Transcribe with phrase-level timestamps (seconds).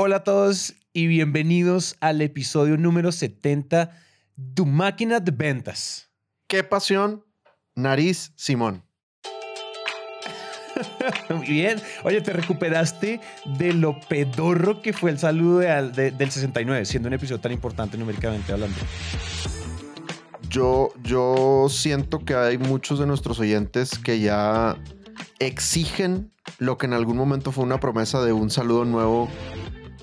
[0.00, 3.90] Hola a todos y bienvenidos al episodio número 70
[4.54, 6.08] Tu máquina de ventas.
[6.46, 7.24] ¿Qué pasión?
[7.74, 8.84] Nariz Simón.
[11.30, 11.80] Muy bien.
[12.04, 13.20] Oye, te recuperaste
[13.58, 17.50] de lo pedorro que fue el saludo de- de- del 69, siendo un episodio tan
[17.50, 18.76] importante numéricamente hablando.
[20.48, 24.76] Yo, yo siento que hay muchos de nuestros oyentes que ya
[25.40, 29.28] exigen lo que en algún momento fue una promesa de un saludo nuevo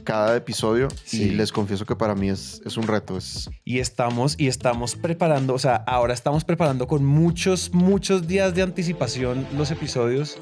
[0.06, 0.88] cada episodio.
[1.04, 1.24] Sí.
[1.24, 3.18] Y les confieso que para mí es, es un reto.
[3.18, 8.56] Es, Y estamos, y estamos preparando, o sea, ahora estamos preparando con muchos, muchos días
[8.56, 10.38] de anticipación los episodios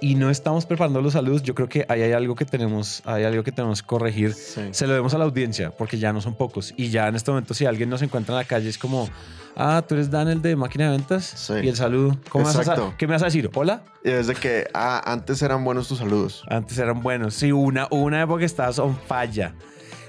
[0.00, 1.42] y no estamos preparando los saludos.
[1.42, 4.34] Yo creo que ahí hay algo que tenemos, hay algo que tenemos que corregir.
[4.34, 6.74] Se lo demos a la audiencia porque ya no son pocos.
[6.76, 9.08] Y ya en este momento, si alguien nos encuentra en la calle, es como,
[9.56, 11.24] ah, tú eres Dan, el de máquina de ventas.
[11.24, 11.54] Sí.
[11.62, 12.18] Y el saludo.
[12.28, 12.94] ¿Cómo vas a.
[12.96, 13.50] ¿Qué me vas a decir?
[13.54, 13.82] Hola.
[14.04, 16.44] Y desde que ah, antes eran buenos tus saludos.
[16.48, 17.34] Antes eran buenos.
[17.34, 19.54] Sí, una, una época que estabas on falla.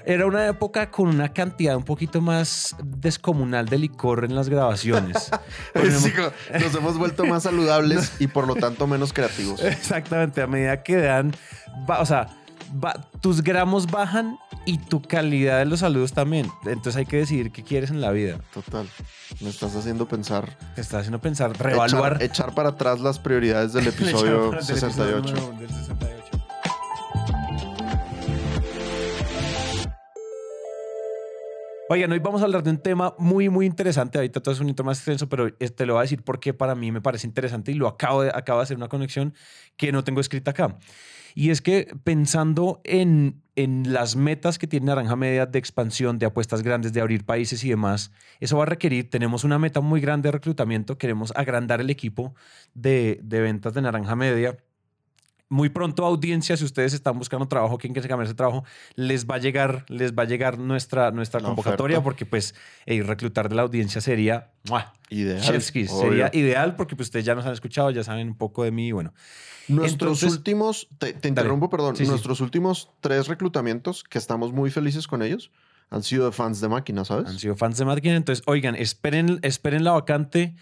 [0.04, 5.30] Era una época con una cantidad un poquito más descomunal de licor en las grabaciones.
[5.74, 6.12] Sí,
[6.60, 9.62] nos hemos vuelto más saludables y por lo tanto menos creativos.
[9.62, 11.32] Exactamente, a medida que dan,
[11.86, 12.26] o sea,
[12.84, 16.50] va- tus gramos bajan y tu calidad de los saludos también.
[16.66, 18.38] Entonces hay que decidir qué quieres en la vida.
[18.52, 18.86] Total.
[19.40, 20.56] Me estás haciendo pensar.
[20.74, 22.14] Te está haciendo pensar, reevaluar.
[22.14, 25.34] Echar, echar para atrás las prioridades del el episodio del episodio 68.
[25.34, 26.17] número- del 68.
[31.90, 34.18] Oigan, hoy vamos a hablar de un tema muy, muy interesante.
[34.18, 36.74] Ahorita todo es un intro más extenso, pero te lo voy a decir porque para
[36.74, 39.32] mí me parece interesante y lo acabo de, acabo de hacer una conexión
[39.78, 40.76] que no tengo escrita acá.
[41.34, 46.26] Y es que pensando en, en las metas que tiene Naranja Media de expansión, de
[46.26, 50.02] apuestas grandes, de abrir países y demás, eso va a requerir, tenemos una meta muy
[50.02, 52.34] grande de reclutamiento, queremos agrandar el equipo
[52.74, 54.58] de, de ventas de Naranja Media.
[55.50, 58.64] Muy pronto, audiencia, si ustedes están buscando trabajo, quieren que se cambie ese trabajo,
[58.96, 62.04] les va a llegar, les va a llegar nuestra, nuestra La convocatoria, oferta.
[62.04, 62.54] porque pues
[62.84, 64.92] ey, reclutar de la audiencia sería ¡mua!
[65.08, 65.40] Ideal.
[65.40, 65.90] Chef's kiss.
[65.90, 66.10] obvio.
[66.10, 68.88] Sería ideal porque pues, ustedes ya nos han escuchado, ya saben un poco de mí
[68.88, 69.14] y bueno.
[69.68, 69.92] Nuestros
[70.22, 72.10] Entonces- últimos, te, te interrumpo, perdón, Sí, sí.
[72.10, 75.50] nuestros últimos tres reclutamientos, que estamos muy felices con ellos,
[75.90, 77.26] han sido de fans de máquina, ¿sabes?
[77.30, 78.16] Han sido fans de máquina.
[78.16, 80.56] Entonces, oigan, esperen, esperen la vacante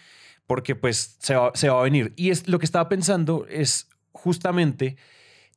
[0.47, 2.13] porque pues se va, se va a venir.
[2.15, 4.97] Y es lo que estaba pensando es justamente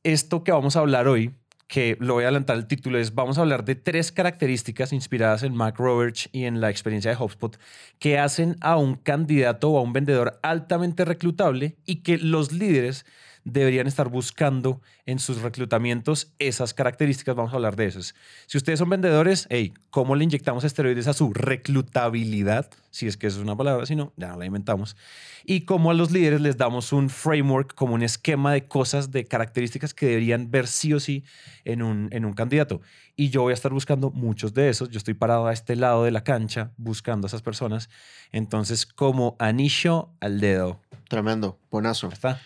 [0.02, 1.34] esto que vamos a hablar hoy,
[1.66, 5.42] que lo voy a adelantar el título, es vamos a hablar de tres características inspiradas
[5.42, 7.58] en Mac Roberts y en la experiencia de HubSpot
[7.98, 13.06] que hacen a un candidato o a un vendedor altamente reclutable y que los líderes
[13.44, 17.34] deberían estar buscando en sus reclutamientos esas características.
[17.34, 18.14] Vamos a hablar de esas.
[18.46, 22.70] Si ustedes son vendedores, hey, ¿cómo le inyectamos esteroides a su reclutabilidad?
[22.90, 24.96] Si es que eso es una palabra, si no, ya no la inventamos.
[25.44, 29.24] Y cómo a los líderes les damos un framework, como un esquema de cosas, de
[29.24, 31.24] características que deberían ver sí o sí
[31.64, 32.80] en un, en un candidato.
[33.16, 34.90] Y yo voy a estar buscando muchos de esos.
[34.90, 37.90] Yo estoy parado a este lado de la cancha buscando a esas personas.
[38.32, 40.80] Entonces, como anillo al dedo.
[41.08, 42.08] Tremendo, buenazo.
[42.08, 42.40] ¿Está?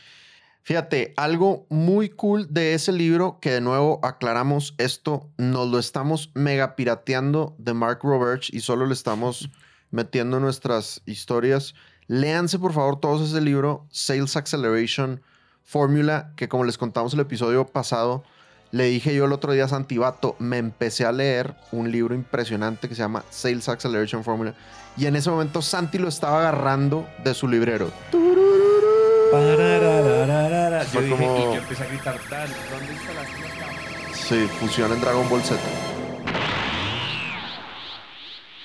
[0.64, 6.30] Fíjate, algo muy cool de ese libro, que de nuevo aclaramos esto, nos lo estamos
[6.32, 9.50] mega pirateando de Mark Roberts y solo le estamos
[9.90, 11.74] metiendo nuestras historias.
[12.06, 15.20] Léanse por favor todos ese libro, Sales Acceleration
[15.62, 18.24] Formula, que como les contamos el episodio pasado,
[18.70, 22.88] le dije yo el otro día a Santibato, me empecé a leer un libro impresionante
[22.88, 24.54] que se llama Sales Acceleration Formula.
[24.96, 27.92] Y en ese momento Santi lo estaba agarrando de su librero.
[30.84, 34.16] Yo Fue dije, como- y yo empecé a gritar, Dan, ¿dónde instalaste las cámaras?
[34.16, 35.60] Sí, funciona en Dragon Ball Z.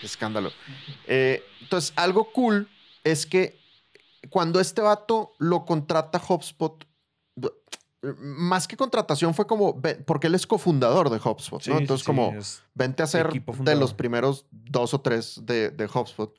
[0.02, 0.52] Escándalo.
[1.08, 2.70] Eh, entonces, algo cool
[3.04, 3.60] es que
[4.30, 6.86] cuando este vato lo contrata HubSpot,
[8.18, 11.80] más que contratación fue como, porque él es cofundador de HubSpot, Sí, ¿no?
[11.80, 12.34] Entonces, sí, como,
[12.74, 16.34] vente a ser de los primeros dos o tres de, de HubSpot.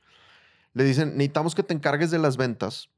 [0.73, 2.89] Le dicen, necesitamos que te encargues de las ventas.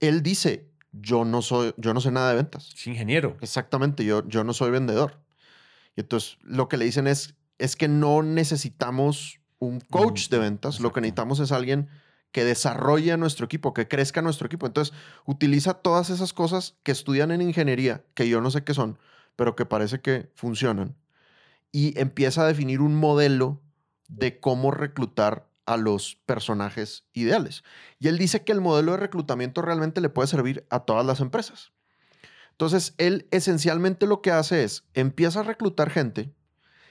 [0.00, 0.68] Él dice,
[1.00, 2.72] yo no soy, yo no sé nada de ventas.
[2.74, 3.36] es ingeniero.
[3.40, 5.20] Exactamente, yo, yo no soy vendedor.
[5.96, 10.80] Y entonces lo que le dicen es, es que no necesitamos un coach de ventas,
[10.80, 11.88] lo que necesitamos es alguien
[12.32, 14.66] que desarrolle a nuestro equipo, que crezca nuestro equipo.
[14.66, 14.94] Entonces
[15.24, 18.98] utiliza todas esas cosas que estudian en ingeniería, que yo no sé qué son,
[19.36, 20.96] pero que parece que funcionan,
[21.72, 23.62] y empieza a definir un modelo
[24.08, 27.64] de cómo reclutar a los personajes ideales.
[27.98, 31.20] Y él dice que el modelo de reclutamiento realmente le puede servir a todas las
[31.20, 31.72] empresas.
[32.52, 36.32] Entonces, él esencialmente lo que hace es, empieza a reclutar gente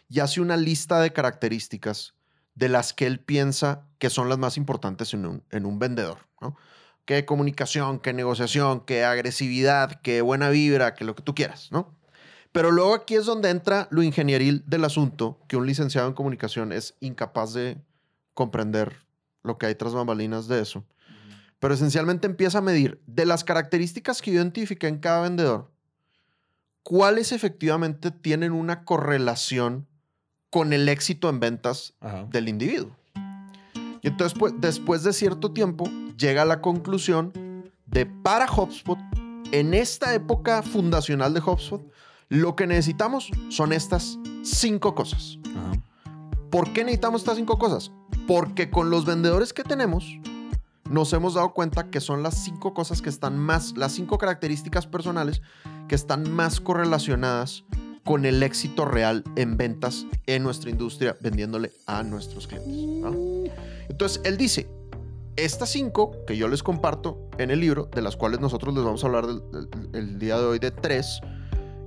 [0.07, 2.13] y hace una lista de características
[2.53, 6.27] de las que él piensa que son las más importantes en un, en un vendedor.
[6.39, 6.55] ¿no?
[7.05, 11.95] Que comunicación, que negociación, que agresividad, que buena vibra, que lo que tú quieras, ¿no?
[12.51, 16.71] Pero luego aquí es donde entra lo ingenieril del asunto, que un licenciado en comunicación
[16.71, 17.77] es incapaz de
[18.35, 18.97] comprender
[19.41, 20.85] lo que hay tras bambalinas de eso.
[21.59, 25.71] Pero esencialmente empieza a medir de las características que yo identifiqué en cada vendedor,
[26.83, 29.87] cuáles efectivamente tienen una correlación
[30.51, 32.25] con el éxito en ventas Ajá.
[32.29, 32.95] del individuo.
[34.01, 37.33] Y entonces, pues, después de cierto tiempo, llega a la conclusión
[37.87, 38.99] de para HubSpot,
[39.51, 41.81] en esta época fundacional de HubSpot,
[42.29, 45.39] lo que necesitamos son estas cinco cosas.
[45.55, 45.71] Ajá.
[46.55, 47.91] ¿Por qué necesitamos estas cinco cosas?
[48.29, 50.05] Porque con los vendedores que tenemos,
[50.89, 54.87] nos hemos dado cuenta que son las cinco cosas que están más, las cinco características
[54.87, 55.41] personales
[55.89, 57.65] que están más correlacionadas
[58.05, 62.73] con el éxito real en ventas en nuestra industria, vendiéndole a nuestros clientes.
[63.01, 63.13] ¿no?
[63.89, 64.69] Entonces, él dice,
[65.35, 69.03] estas cinco que yo les comparto en el libro, de las cuales nosotros les vamos
[69.03, 71.19] a hablar del- del- el día de hoy de tres,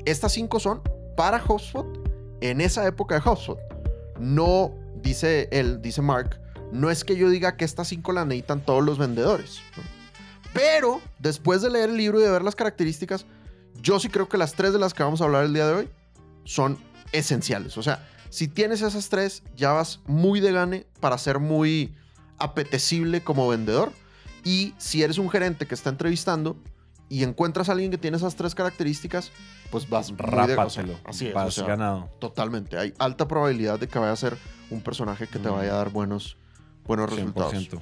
[0.05, 0.83] estas cinco son
[1.17, 1.87] para HubSpot
[2.43, 3.59] en esa época de HubSpot.
[4.19, 6.41] No, dice él, dice Mark,
[6.73, 9.61] no es que yo diga que estas cinco las necesitan todos los vendedores.
[10.53, 13.27] Pero después de leer el libro y de ver las características,
[13.81, 15.75] yo sí creo que las tres de las que vamos a hablar el día de
[15.75, 15.91] hoy
[16.45, 16.79] son
[17.13, 17.79] esenciales.
[17.79, 21.95] O sea, si tienes esas tres, ya vas muy de gane para ser muy
[22.39, 23.93] apetecible como vendedor.
[24.45, 26.57] Y si eres un gerente que está entrevistando
[27.09, 29.31] y encuentras a alguien que tiene esas tres características,
[29.71, 31.35] pues vas de- o sea, así es.
[31.37, 32.11] o sea, ganado.
[32.19, 32.79] Totalmente.
[32.79, 34.37] Hay alta probabilidad de que vaya a ser
[34.71, 36.37] un personaje que te vaya a dar buenos,
[36.87, 37.53] buenos resultados.
[37.55, 37.81] 100%.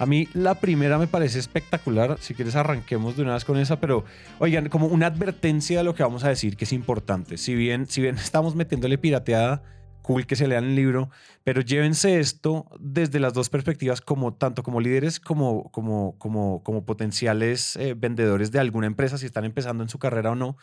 [0.00, 2.18] A mí la primera me parece espectacular.
[2.20, 4.04] Si quieres arranquemos de una vez con esa, pero
[4.38, 7.36] oigan, como una advertencia de lo que vamos a decir que es importante.
[7.36, 9.62] Si bien, si bien estamos metiéndole pirateada,
[10.08, 11.10] cool que se lean el libro,
[11.44, 16.86] pero llévense esto desde las dos perspectivas, como tanto como líderes como, como, como, como
[16.86, 20.56] potenciales eh, vendedores de alguna empresa, si están empezando en su carrera o no.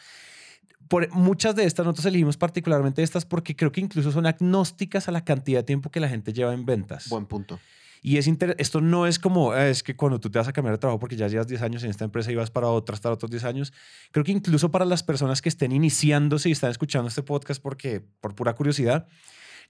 [0.88, 5.12] Por, muchas de estas nosotros elegimos particularmente estas porque creo que incluso son agnósticas a
[5.12, 7.08] la cantidad de tiempo que la gente lleva en ventas.
[7.10, 7.60] Buen punto.
[8.02, 10.54] Y es inter- esto no es como, "Ah, es que cuando tú te vas a
[10.54, 12.94] cambiar de trabajo porque ya llevas 10 años en esta empresa y vas para otra
[12.94, 13.74] hasta otros 10 años.
[14.12, 18.02] Creo que incluso para las personas que estén iniciándose y están escuchando este podcast porque
[18.22, 19.08] por pura curiosidad,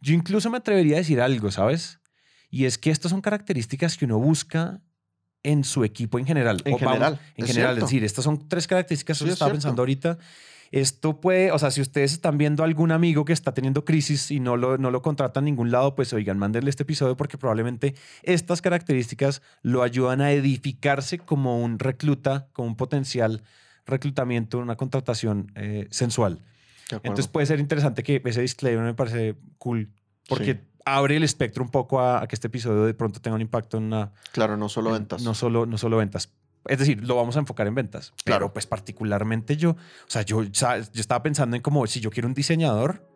[0.01, 1.99] yo incluso me atrevería a decir algo, ¿sabes?
[2.49, 4.81] Y es que estas son características que uno busca
[5.43, 6.61] en su equipo en general.
[6.65, 7.85] En O vamos- general, en es general, cierto.
[7.85, 10.17] es decir, estas son tres características que yo es estaba pensando ahorita.
[10.71, 14.39] Esto puede, o sea, si ustedes están viendo algún amigo que está teniendo crisis y
[14.39, 17.93] no lo, no lo contratan a ningún lado, pues oigan, mándenle este episodio porque probablemente
[18.23, 23.43] estas características lo ayudan a edificarse como un recluta, como un potencial
[23.85, 26.39] reclutamiento, una contratación eh, sensual.
[26.91, 29.89] Entonces puede ser interesante que ese disclaimer me parece cool
[30.27, 30.59] porque Sí.
[30.85, 33.77] abre el espectro un poco a, a que este episodio de pronto tenga un impacto
[33.77, 35.23] en una, claro, no solo en- ventas.
[35.23, 36.31] No solo, no solo ventas.
[36.67, 38.13] Es decir, lo vamos a enfocar en ventas.
[38.23, 38.53] Pero Claro.
[38.53, 39.77] pues particularmente yo, o
[40.07, 40.51] sea, yo, yo
[40.95, 43.07] estaba pensando en como si yo quiero un diseñador,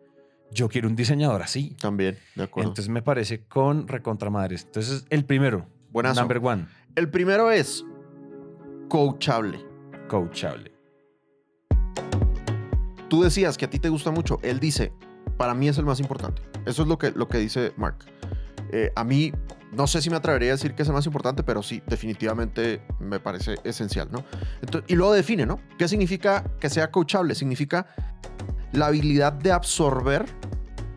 [0.52, 1.76] yo quiero un diseñador así.
[1.82, 2.70] También, de acuerdo.
[2.70, 4.64] Entonces me parece con recontra madres.
[4.66, 6.22] Entonces, el primero, Buenazo.
[6.22, 7.84] number one, El primero es
[8.88, 9.60] coachable.
[10.08, 10.72] coachable.
[13.10, 14.40] Tú decías que a ti te gusta mucho.
[14.44, 14.94] Él dice,
[15.38, 16.42] para mí es el más importante.
[16.66, 17.98] Eso es lo que, lo que dice Mark.
[18.72, 19.34] Eh, a mí,
[19.72, 22.82] no sé si me atrevería a decir que es el más importante, pero sí, definitivamente
[23.00, 24.24] me parece esencial, ¿no?
[24.62, 25.60] Entonces, y luego define, ¿no?
[25.78, 27.34] ¿Qué significa que sea coachable?
[27.34, 27.88] Significa
[28.74, 30.26] la habilidad de absorber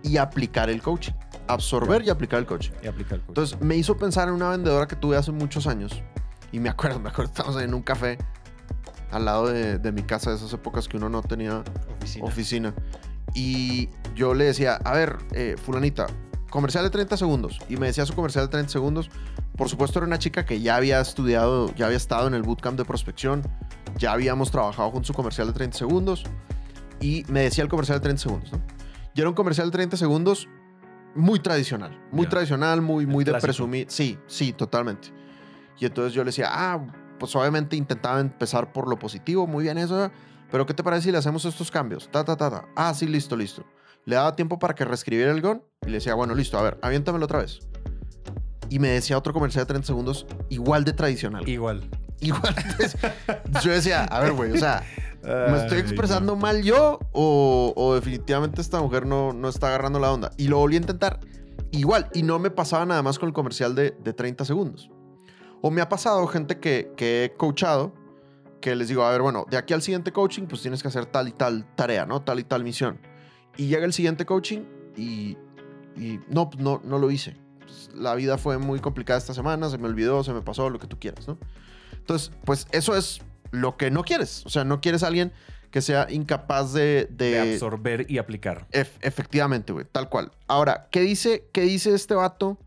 [0.02, 1.12] y aplicar el coaching.
[1.48, 2.72] Absorber y aplicar el coaching.
[2.82, 3.28] Y aplicar coaching.
[3.28, 6.02] Entonces me hizo pensar en una vendedora que tuve hace muchos años.
[6.50, 8.18] Y me acuerdo, me acuerdo, estábamos en un café
[9.12, 11.62] al lado de, de mi casa de esas épocas que uno no tenía
[11.98, 12.26] oficina.
[12.26, 12.74] oficina.
[13.34, 16.06] Y yo le decía, a ver, eh, fulanita,
[16.50, 17.58] comercial de 30 segundos.
[17.68, 19.10] Y me decía su comercial de 30 segundos.
[19.56, 22.76] Por supuesto era una chica que ya había estudiado, ya había estado en el bootcamp
[22.78, 23.42] de prospección.
[23.96, 26.24] Ya habíamos trabajado con su comercial de 30 segundos.
[27.00, 28.60] Y me decía el comercial de 30 segundos, ¿no?
[29.14, 30.48] Y era un comercial de 30 segundos
[31.14, 31.98] muy tradicional.
[32.10, 33.46] Muy tradicional, muy, muy de clásico.
[33.46, 33.86] presumir.
[33.90, 35.08] Sí, sí, totalmente.
[35.78, 36.80] Y entonces yo le decía, ah,
[37.22, 40.10] pues obviamente intentaba empezar por lo positivo, muy bien eso.
[40.50, 42.08] Pero ¿qué te parece si le hacemos estos cambios?
[42.10, 42.64] Ta, ta, ta, ta.
[42.74, 43.64] Ah, sí, listo, listo.
[44.06, 46.78] Le daba tiempo para que reescribiera el guion y le decía, bueno, listo, a ver,
[46.82, 47.60] aviéntamelo otra vez.
[48.70, 51.48] Y me decía otro comercial de 30 segundos igual de tradicional.
[51.48, 51.88] Igual.
[52.20, 52.56] Igual.
[52.56, 52.96] Entonces,
[53.62, 54.84] yo decía, a ver, güey, o sea,
[55.22, 60.12] ¿me estoy expresando mal yo o, o definitivamente esta mujer no, no está agarrando la
[60.12, 60.32] onda?
[60.36, 61.20] Y lo volví a intentar
[61.70, 64.90] igual y no me pasaba nada más con el comercial de, de 30 segundos.
[65.62, 67.94] O me ha pasado gente que, que he coachado
[68.60, 71.06] que les digo, a ver, bueno, de aquí al siguiente coaching, pues tienes que hacer
[71.06, 72.22] tal y tal tarea, ¿no?
[72.22, 73.00] Tal y tal misión.
[73.56, 74.60] Y llega el siguiente coaching
[74.96, 75.36] y,
[75.96, 77.36] y no, pues no, no lo hice.
[77.58, 80.78] Pues, la vida fue muy complicada esta semana, se me olvidó, se me pasó, lo
[80.78, 81.38] que tú quieras, ¿no?
[81.92, 84.44] Entonces, pues eso es lo que no quieres.
[84.46, 85.32] O sea, no quieres a alguien
[85.72, 87.08] que sea incapaz de...
[87.10, 88.68] De de- absorber y aplicar.
[88.72, 90.30] Ef- efectivamente, güey, tal cual.
[90.46, 92.58] Ahora, ¿qué dice, ¿qué dice este vato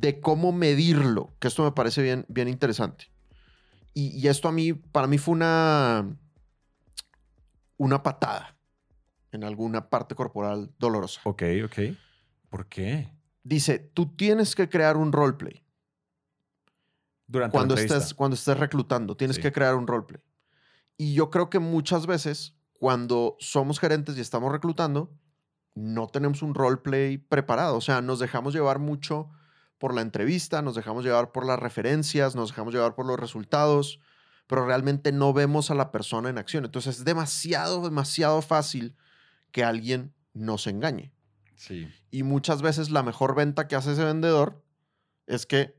[0.00, 1.34] de cómo medirlo?
[1.38, 3.06] Que esto me parece bien, bien interesante.
[3.94, 6.06] Y, y esto a mí, para mí fue una,
[7.76, 8.56] una patada
[9.32, 11.20] en alguna parte corporal dolorosa.
[11.24, 11.78] Ok, ok.
[12.50, 13.10] ¿Por qué?
[13.42, 15.62] Dice, tú tienes que crear un roleplay.
[17.26, 19.42] Durante Cuando la estés, cuando estés reclutando, tienes Sí.
[19.42, 20.22] que crear un roleplay.
[20.96, 25.12] Y yo creo que muchas veces, cuando somos gerentes y estamos reclutando,
[25.74, 27.76] no tenemos un roleplay preparado.
[27.76, 29.28] O sea, nos dejamos llevar mucho
[29.78, 34.00] por la entrevista, nos dejamos llevar por las referencias, nos dejamos llevar por los resultados,
[34.46, 36.64] pero realmente no vemos a la persona en acción.
[36.64, 38.96] Entonces es demasiado, demasiado fácil
[39.52, 41.12] que alguien nos engañe.
[41.56, 41.88] Sí.
[42.10, 44.62] Y muchas veces la mejor venta que hace ese vendedor
[45.26, 45.76] es que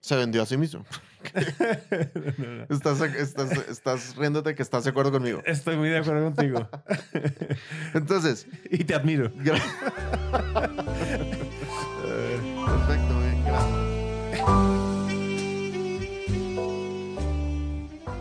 [0.00, 0.84] se vendió a sí mismo.
[2.68, 5.40] Estás, estás, estás riéndote que estás de acuerdo conmigo.
[5.46, 6.68] Estoy muy de acuerdo contigo.
[7.94, 9.32] Entonces, y te admiro.
[12.66, 13.34] perfecto, bien.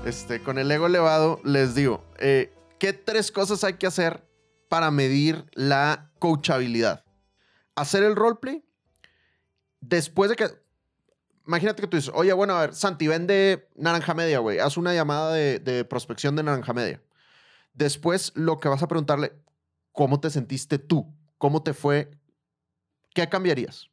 [0.05, 4.27] Este, con el ego elevado, les digo, eh, ¿qué tres cosas hay que hacer
[4.69, 7.05] para medir la coachabilidad?
[7.75, 8.63] Hacer el roleplay.
[9.79, 10.47] Después de que.
[11.47, 14.59] Imagínate que tú dices, oye, bueno, a ver, Santi, vende naranja media, güey.
[14.59, 17.01] Haz una llamada de, de prospección de naranja media.
[17.73, 19.33] Después, lo que vas a preguntarle,
[19.91, 21.13] ¿cómo te sentiste tú?
[21.37, 22.11] ¿Cómo te fue?
[23.13, 23.89] ¿Qué cambiarías?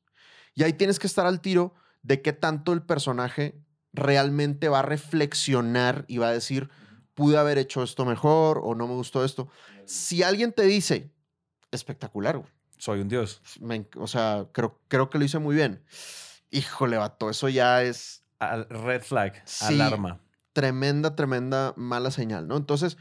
[0.55, 3.61] Y ahí tienes que estar al tiro de qué tanto el personaje
[3.93, 6.71] realmente va a reflexionar y va a decir,
[7.15, 9.49] pude haber hecho esto mejor o no me gustó esto.
[9.85, 11.11] Si alguien te dice,
[11.71, 12.49] espectacular, güey,
[12.79, 13.43] Soy un dios.
[13.61, 15.85] me enc- o sea, creo, creo que lo hice muy bien.
[16.51, 19.43] Híjole, vato, eso ya es Al- red flag.
[19.45, 19.75] Sí.
[19.75, 20.21] Alarma.
[20.53, 22.57] tremenda, tremenda mala señal, ¿no?
[22.57, 22.97] Entonces,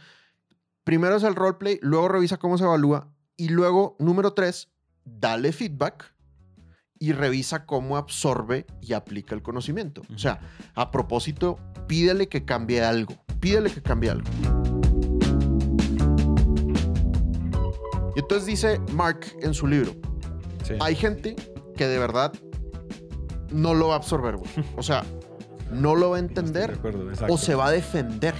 [0.83, 4.69] primero es el roleplay, luego revisa cómo se evalúa y luego, número tres,
[5.05, 6.13] dale feedback
[6.99, 10.01] y revisa cómo absorbe y aplica el conocimiento.
[10.13, 10.39] O sea,
[10.75, 14.29] a propósito, pídele que cambie algo, pídele que cambie algo.
[18.15, 19.93] Y entonces dice Mark en su libro,
[20.65, 20.73] Sí.
[20.81, 21.35] hay gente
[21.77, 22.33] que de verdad
[23.51, 24.49] no lo va a absorber, güey.
[24.75, 25.03] O sea,
[25.71, 28.35] no lo va a entender acuerdo, o se va a defender.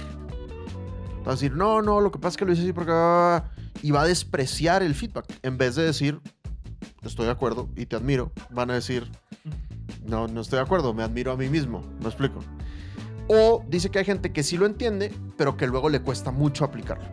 [1.26, 2.92] Va a decir, no, no, lo que pasa es que lo hice así porque...
[2.94, 3.50] ah",
[3.82, 5.26] Y va a despreciar el feedback.
[5.42, 6.20] En vez de decir,
[7.02, 9.10] estoy de acuerdo y te admiro, van a decir,
[10.04, 11.82] no, no estoy de acuerdo, me admiro a mí mismo.
[12.00, 12.40] ¿Me explico?
[13.28, 16.64] O dice que hay gente que sí lo entiende, pero que luego le cuesta mucho
[16.64, 17.04] aplicarlo.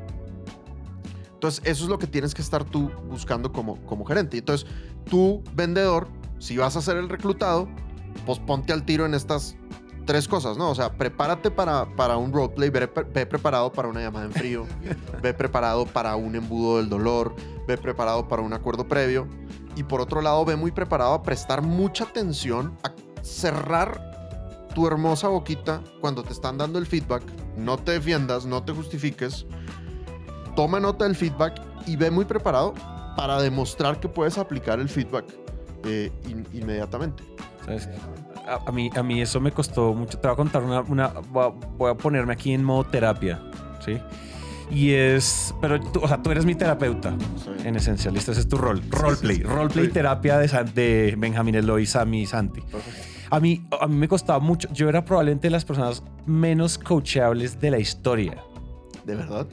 [1.33, 4.39] Entonces, eso es lo que tienes que estar tú buscando como, como gerente.
[4.39, 4.67] Entonces,
[5.05, 6.07] tú, vendedor,
[6.39, 7.69] si vas a ser el reclutado,
[8.25, 9.55] pues ponte al tiro en estas
[10.07, 10.71] tres cosas, ¿no?
[10.71, 14.65] O sea, prepárate para, para un roleplay, ve, ve preparado para una llamada en frío,
[15.21, 17.35] ve preparado para un embudo del dolor,
[17.67, 19.27] ve preparado para un acuerdo previo
[19.75, 24.01] y por otro lado, ve muy preparado a prestar mucha atención, a cerrar
[24.73, 27.21] tu hermosa boquita cuando te están dando el feedback,
[27.55, 29.45] no te defiendas, no te justifiques,
[30.55, 32.73] toma nota del feedback y ve muy preparado
[33.15, 35.25] para demostrar que puedes aplicar el feedback
[35.83, 37.23] eh, in- inmediatamente.
[37.65, 37.87] ¿Sabes?
[38.47, 40.17] A, a mí, a mí eso me costó mucho.
[40.17, 40.81] Te voy a contar una...
[40.81, 43.41] una voy, a, ponerme aquí en modo terapia,
[43.83, 43.99] ¿sí?
[44.71, 45.53] Y es...
[45.61, 47.15] Pero tú, o sea, tú eres mi terapeuta,
[47.63, 48.15] en esencial.
[48.17, 48.81] Este es tu rol.
[48.89, 49.37] Roleplay.
[49.37, 49.43] sí.
[49.43, 49.91] Roleplay Sí.
[49.91, 52.61] terapia de, de Benjamín Eloy, Sammy y Santi.
[53.29, 54.69] A mí, a mí me costaba mucho.
[54.73, 58.43] Yo era probablemente de las personas menos coachables de la historia.
[59.05, 59.47] ¿De verdad?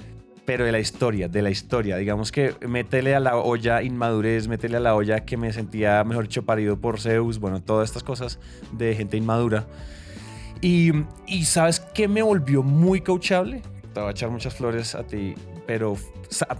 [0.46, 1.96] Pero de la historia, de la historia.
[1.96, 6.24] Digamos que métele a la olla inmadurez, métele a la olla que me sentía, mejor
[6.24, 7.38] dicho, parido por Zeus.
[7.38, 8.38] Bueno, todas estas cosas
[8.72, 9.66] de gente inmadura.
[10.60, 10.92] Y,
[11.26, 13.62] y ¿sabes qué me volvió muy coachable?
[13.92, 15.34] Te voy a echar muchas flores a ti,
[15.66, 15.96] pero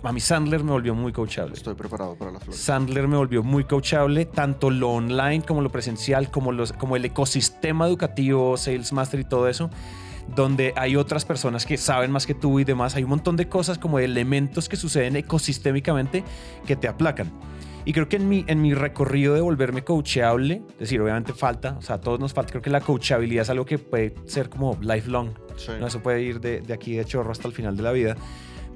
[0.02, 1.54] a mí Sandler me volvió muy coachable.
[1.54, 2.60] Estoy preparado para las flores.
[2.60, 7.04] Sandler me volvió muy coachable, tanto lo online como lo presencial, como, los, como el
[7.04, 9.70] ecosistema educativo, Sales Master y todo eso,
[10.34, 12.96] donde hay otras personas que saben más que tú y demás.
[12.96, 16.24] Hay un montón de cosas como de elementos que suceden ecosistémicamente
[16.66, 17.32] que te aplacan.
[17.86, 21.76] Y creo que en mi, en mi recorrido de volverme coachable, es decir, obviamente falta,
[21.78, 24.48] o sea, a todos nos falta, creo que la coachabilidad es algo que puede ser
[24.48, 25.30] como lifelong.
[25.56, 25.72] Sí.
[25.78, 28.16] No, eso puede ir de, de aquí de chorro hasta el final de la vida.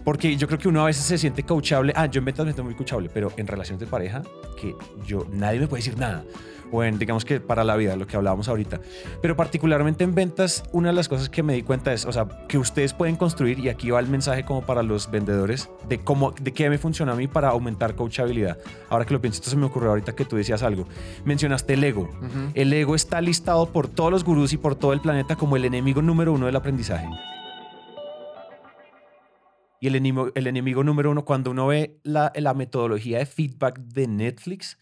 [0.05, 1.93] Porque yo creo que uno a veces se siente coachable.
[1.97, 4.23] Ah, yo en ventas me siento muy coachable, pero en relaciones de pareja,
[4.61, 4.75] que
[5.07, 6.25] yo, nadie me puede decir nada.
[6.71, 8.81] O en, digamos que para la vida, lo que hablábamos ahorita.
[9.23, 12.27] Pero particularmente en ventas, una de las cosas que me di cuenta es, o sea,
[12.49, 16.33] que ustedes pueden construir, y aquí va el mensaje como para los vendedores, de cómo,
[16.33, 18.59] de qué me funciona a mí para aumentar coachabilidad.
[18.89, 20.87] Ahora que lo pienso, esto se me ocurrió ahorita que tú decías algo.
[21.25, 22.03] Mencionaste el ego.
[22.03, 22.51] Ujú.
[22.55, 25.65] El ego está listado por todos los gurús y por todo el planeta como el
[25.65, 27.09] enemigo número uno del aprendizaje.
[29.81, 33.79] Y el enemigo, el enemigo número uno, cuando uno ve la, la metodología de feedback
[33.79, 34.77] de Netflix,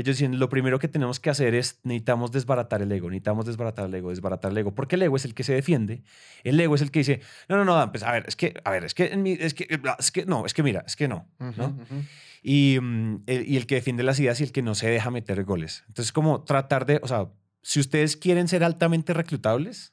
[0.00, 3.86] ellos dicen, lo primero que tenemos que hacer es, necesitamos desbaratar el ego, necesitamos desbaratar
[3.86, 6.02] el ego, desbaratar el ego, porque el ego es el que se defiende,
[6.44, 8.54] el ego es el que dice, no, no, no, Dan, pues a ver, es que,
[8.64, 9.66] a ver, es que, en mi- es que,
[9.98, 11.66] es que, no, es que mira, es que no, Ujú, ¿no?
[11.68, 12.02] ujú.
[12.42, 15.10] y, mm, el, y el que defiende las ideas y el que no se deja
[15.10, 15.84] meter goles.
[15.88, 17.28] Entonces, como tratar de, o sea,
[17.62, 19.92] si ustedes quieren ser altamente reclutables,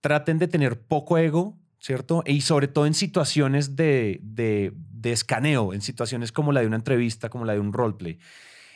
[0.00, 2.22] traten de tener poco ego, ¿cierto?
[2.26, 6.76] Y sobre todo en situaciones de, de, de escaneo, en situaciones como la de una
[6.76, 8.18] entrevista, como la de un roleplay.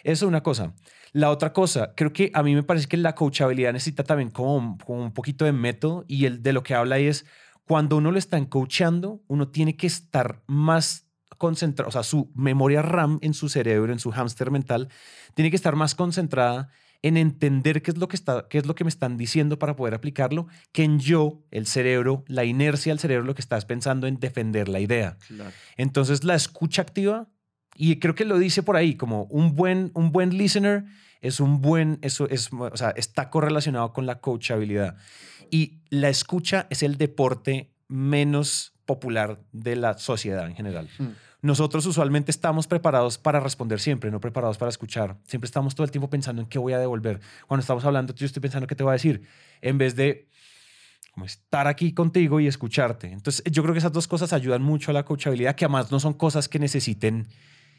[0.04, 0.74] Eso es una cosa.
[1.12, 4.78] La otra cosa, creo que a mí me parece que la coachabilidad necesita también como,
[4.84, 7.24] como un poquito de método y el de lo que habla ahí es
[7.66, 11.06] cuando uno lo está coachando, uno tiene que estar más
[11.38, 14.88] concentrado, o sea, su memoria RAM en su cerebro, en su hámster mental,
[15.34, 16.68] tiene que estar más concentrada
[17.02, 19.76] en entender qué es lo que está, qué es lo que me están diciendo para
[19.76, 24.06] poder aplicarlo, que en yo, el cerebro, la inercia del cerebro, lo que estás pensando
[24.06, 25.18] en defender la idea.
[25.28, 25.50] Claro.
[25.76, 27.28] Entonces, la escucha activa,
[27.74, 30.84] y creo que lo dice por ahí, como un buen, un buen listener
[31.20, 34.96] es un buen, eso es, o sea, está correlacionado con la coachabilidad.
[35.50, 40.88] Y la escucha es el deporte menos popular de la sociedad en general.
[40.98, 41.12] Hmm.
[41.40, 45.16] Nosotros usualmente estamos preparados para responder siempre, no preparados para escuchar.
[45.24, 47.20] Siempre estamos todo el tiempo pensando en qué voy a devolver.
[47.46, 49.26] Cuando estamos hablando, yo estoy pensando qué te voy a decir,
[49.62, 50.28] en vez de
[51.12, 53.12] como estar aquí contigo y escucharte.
[53.12, 56.00] Entonces, yo creo que esas dos cosas ayudan mucho a la coachabilidad, que además no
[56.00, 57.28] son cosas que necesiten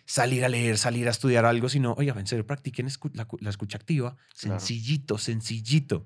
[0.05, 3.37] salir a leer, salir a estudiar algo, sino, oye, en serio, practiquen escu- la, cu-
[3.41, 4.59] la escucha activa, Claro.
[4.59, 6.05] sencillito, sencillito.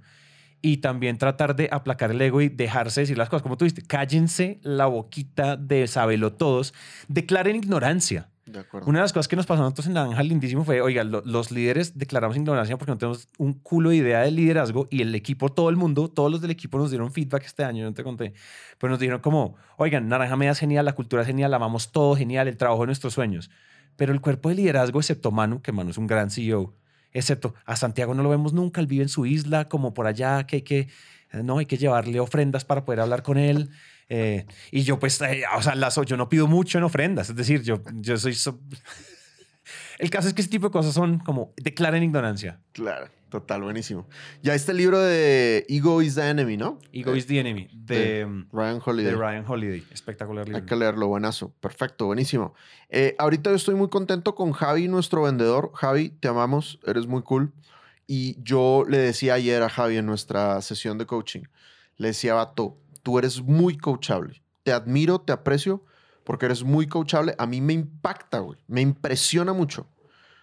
[0.61, 3.43] Y también tratar de aplacar el ego y dejarse decir las cosas.
[3.43, 6.73] Como tú dijiste, cállense la boquita de sabelo todos,
[7.07, 8.29] declaren ignorancia.
[8.45, 8.89] De acuerdo.
[8.89, 11.21] Una de las cosas que nos pasó a nosotros en Naranja Lindísimo fue, oiga, lo-
[11.23, 15.13] los líderes declaramos ignorancia porque no tenemos un culo de idea de liderazgo y el
[15.13, 18.03] equipo, todo el mundo, todos los del equipo nos dieron feedback este año, no te
[18.03, 18.33] conté,
[18.79, 22.15] pero nos dijeron como, oigan, Naranja Media es genial, la cultura es genial, amamos todo,
[22.15, 23.51] genial, el trabajo de nuestros sueños.
[23.99, 26.73] Pero el cuerpo de liderazgo, excepto Manu, que Manu es un gran CEO,
[27.11, 30.47] excepto a Santiago no lo vemos nunca, él vive en su isla, como por allá,
[30.47, 30.79] que hay que,
[31.33, 33.69] eh, no, hay que llevarle ofrendas para poder hablar con él.
[34.07, 37.29] Eh, y yo, pues, eh, o sea, las, yo no pido mucho en ofrendas.
[37.29, 38.33] Es decir, yo, yo soy.
[38.35, 38.59] so-
[39.99, 42.59] El caso es que ese tipo de cosas son como declaren ignorancia.
[42.71, 44.07] Claro, total, buenísimo.
[44.41, 46.79] Ya este libro de Ego is the Enemy, ¿no?
[46.93, 49.11] Ego Eh, is the enemy de, um, Ryan Holiday.
[49.11, 49.83] de Ryan Holiday.
[49.91, 50.57] Espectacular libro.
[50.61, 51.53] Hay que leerlo, buenazo.
[51.59, 52.53] Perfecto, buenísimo.
[52.89, 55.71] Eh, ahorita yo estoy muy contento con Javi, nuestro vendedor.
[55.75, 57.51] Javi, te amamos, eres muy cool.
[58.07, 61.43] Y yo le decía ayer a Javi en nuestra sesión de coaching,
[61.97, 64.41] le decía, Vato, tú eres muy coachable.
[64.63, 65.83] Te admiro, te aprecio,
[66.29, 67.33] porque eres muy coachable.
[67.39, 68.59] A mí me impacta, güey.
[68.67, 69.87] Me impresiona mucho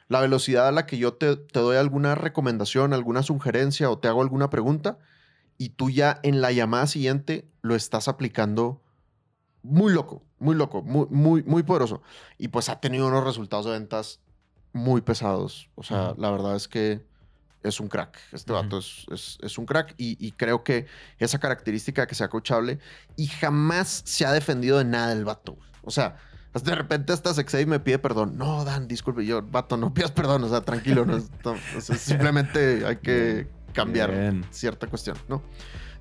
[0.08, 4.08] la velocidad a la que yo te, te doy alguna recomendación, alguna sugerencia o te
[4.08, 4.98] hago alguna pregunta
[5.58, 8.82] y tú ya en la llamada siguiente lo estás aplicando
[9.62, 12.02] muy loco, muy loco, muy, muy, muy poderoso.
[12.36, 14.18] Y pues ha tenido unos resultados de ventas
[14.72, 15.70] muy pesados.
[15.76, 17.06] O sea, la verdad es que
[17.68, 18.16] es un crack.
[18.32, 18.62] Este Ujú.
[18.62, 20.86] vato es, es- es un crack y, y creo que
[21.18, 22.78] esa característica de que sea coachable
[23.16, 25.56] y jamás se ha defendido de nada el vato.
[25.82, 26.16] O sea,
[26.62, 28.36] de repente hasta se excede y me pide perdón.
[28.38, 29.24] No, Dan, disculpe.
[29.26, 30.42] Yo, vato, no pidas perdón.
[30.44, 31.04] O sea, tranquilo.
[31.04, 34.44] no no, o sea, simplemente hay que cambiar Bien.
[34.50, 35.42] cierta cuestión, ¿no?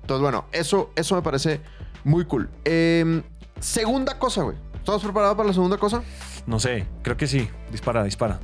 [0.00, 1.60] Entonces, bueno, eso, eso me parece
[2.04, 2.48] muy cool.
[2.64, 3.22] Em,
[3.60, 4.56] segunda cosa, güey.
[4.76, 6.02] ¿Estamos preparados para la segunda cosa?
[6.46, 7.50] No sé, creo que sí.
[7.72, 8.38] Dispara, dispara.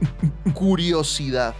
[0.54, 1.54] Curiosidad.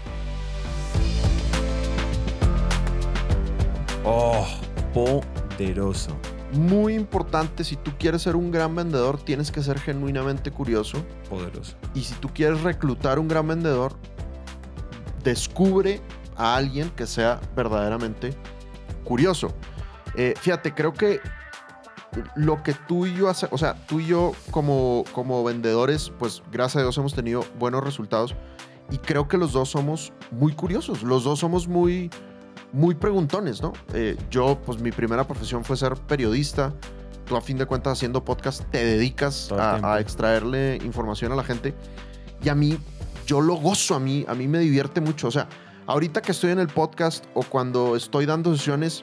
[4.04, 4.46] Oh,
[4.94, 6.16] poderoso.
[6.52, 11.04] Muy importante, si tú quieres ser un gran vendedor, tienes que ser genuinamente curioso.
[11.28, 11.76] Poderoso.
[11.94, 13.94] Y si tú quieres reclutar un gran vendedor,
[15.22, 16.00] descubre
[16.36, 18.34] a alguien que sea verdaderamente
[19.04, 19.54] curioso.
[20.16, 21.20] Eh, fíjate, creo que
[22.34, 26.42] lo que tú y yo hacemos, o sea, tú y yo como, como vendedores, pues
[26.50, 28.34] gracias a Dios hemos tenido buenos resultados
[28.90, 32.10] y creo que los dos somos muy curiosos, los dos somos muy,
[32.72, 33.72] muy preguntones, ¿no?
[33.94, 36.72] Eh, yo, pues mi primera profesión fue ser periodista,
[37.26, 41.44] tú a fin de cuentas haciendo podcast te dedicas a, a extraerle información a la
[41.44, 41.74] gente
[42.42, 42.78] y a mí,
[43.26, 45.48] yo lo gozo, a mí, a mí me divierte mucho, o sea,
[45.86, 49.02] ahorita que estoy en el podcast o cuando estoy dando sesiones,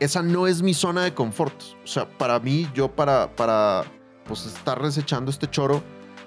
[0.00, 1.60] esa no es mi zona de confort.
[1.82, 3.84] O sea, para mí, yo para, para
[4.26, 5.82] pues, estar desechando este choro,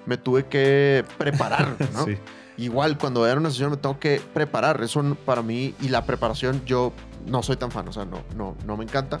[0.06, 2.04] me tuve que preparar, ¿no?
[2.06, 2.18] Sí.
[2.56, 4.82] Igual, cuando voy a una sesión me tengo que preparar.
[4.82, 6.92] Eso para mí, y la preparación, yo
[7.26, 9.20] no soy tan fan, o sea, no, no, no me encanta.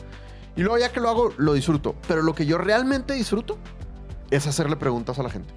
[0.54, 1.94] Y luego ya que lo hago, lo disfruto.
[2.06, 3.58] Pero lo que yo realmente disfruto
[4.30, 5.52] es hacerle preguntas a la gente.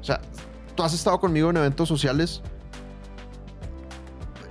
[0.00, 0.20] O sea,
[0.74, 2.42] tú has estado conmigo en eventos sociales.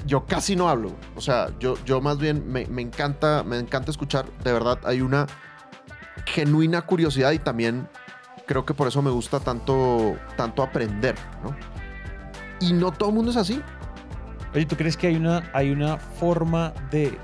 [0.06, 0.96] Yo casi no hablo.
[1.16, 4.28] O sea, yo, yo más bien me, me encanta, me encanta escuchar.
[4.44, 5.26] De verdad, hay una
[6.26, 7.88] genuina curiosidad y también
[8.46, 11.56] creo que por eso me gusta tanto, tanto aprender, ¿no?
[12.60, 13.62] Y no todo el mundo es así.
[14.54, 17.18] Oye, ¿tú crees que hay una, hay una forma de,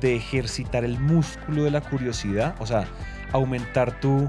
[0.00, 2.54] de ejercitar el músculo de la curiosidad?
[2.60, 2.84] O sea,
[3.32, 4.28] aumentar tu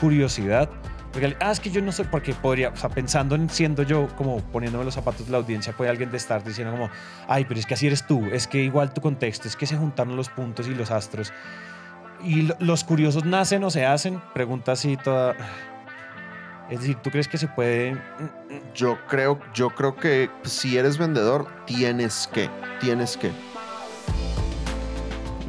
[0.00, 0.70] curiosidad.
[1.12, 4.06] Porque, ah, es que yo no sé, porque podría, o sea, pensando en siendo yo,
[4.16, 6.90] como poniéndome los zapatos de la audiencia, puede alguien de estar diciendo como,
[7.26, 9.76] ay, pero es que así eres tú, es que igual tu contexto, es que se
[9.76, 11.32] juntaron los puntos y los astros.
[12.22, 15.34] Y lo- los curiosos nacen o se hacen, pregunta así toda...
[16.70, 17.96] Es decir, ¿tú crees que se puede
[18.74, 22.50] Yo creo, yo creo que si eres vendedor, tienes que,
[22.80, 23.30] tienes que.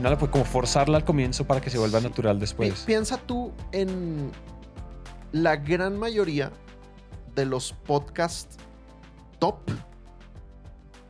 [0.01, 2.83] No, pues como forzarla al comienzo para que se vuelva natural después.
[2.85, 4.31] piensa tú en
[5.33, 6.51] la gran mayoría
[7.35, 8.57] de los podcasts
[9.39, 9.57] top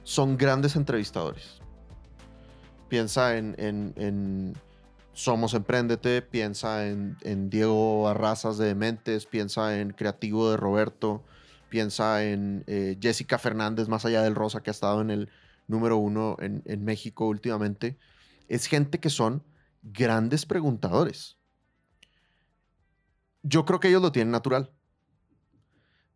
[0.04, 1.60] son grandes entrevistadores.
[2.88, 4.54] Piensa en, en- en
[5.20, 11.26] Somos Emprendete, piensa en, Diego Arrasas de Dementes, piensa en Creativo de Roberto,
[11.68, 15.30] piensa en eh, Jessica Fernández, más allá del Rosa, que ha estado en el
[15.68, 18.00] número uno en, en México últimamente.
[18.48, 19.44] Es gente que son
[19.84, 21.38] grandes preguntadores.
[23.44, 24.72] Yo creo que ellos lo tienen natural.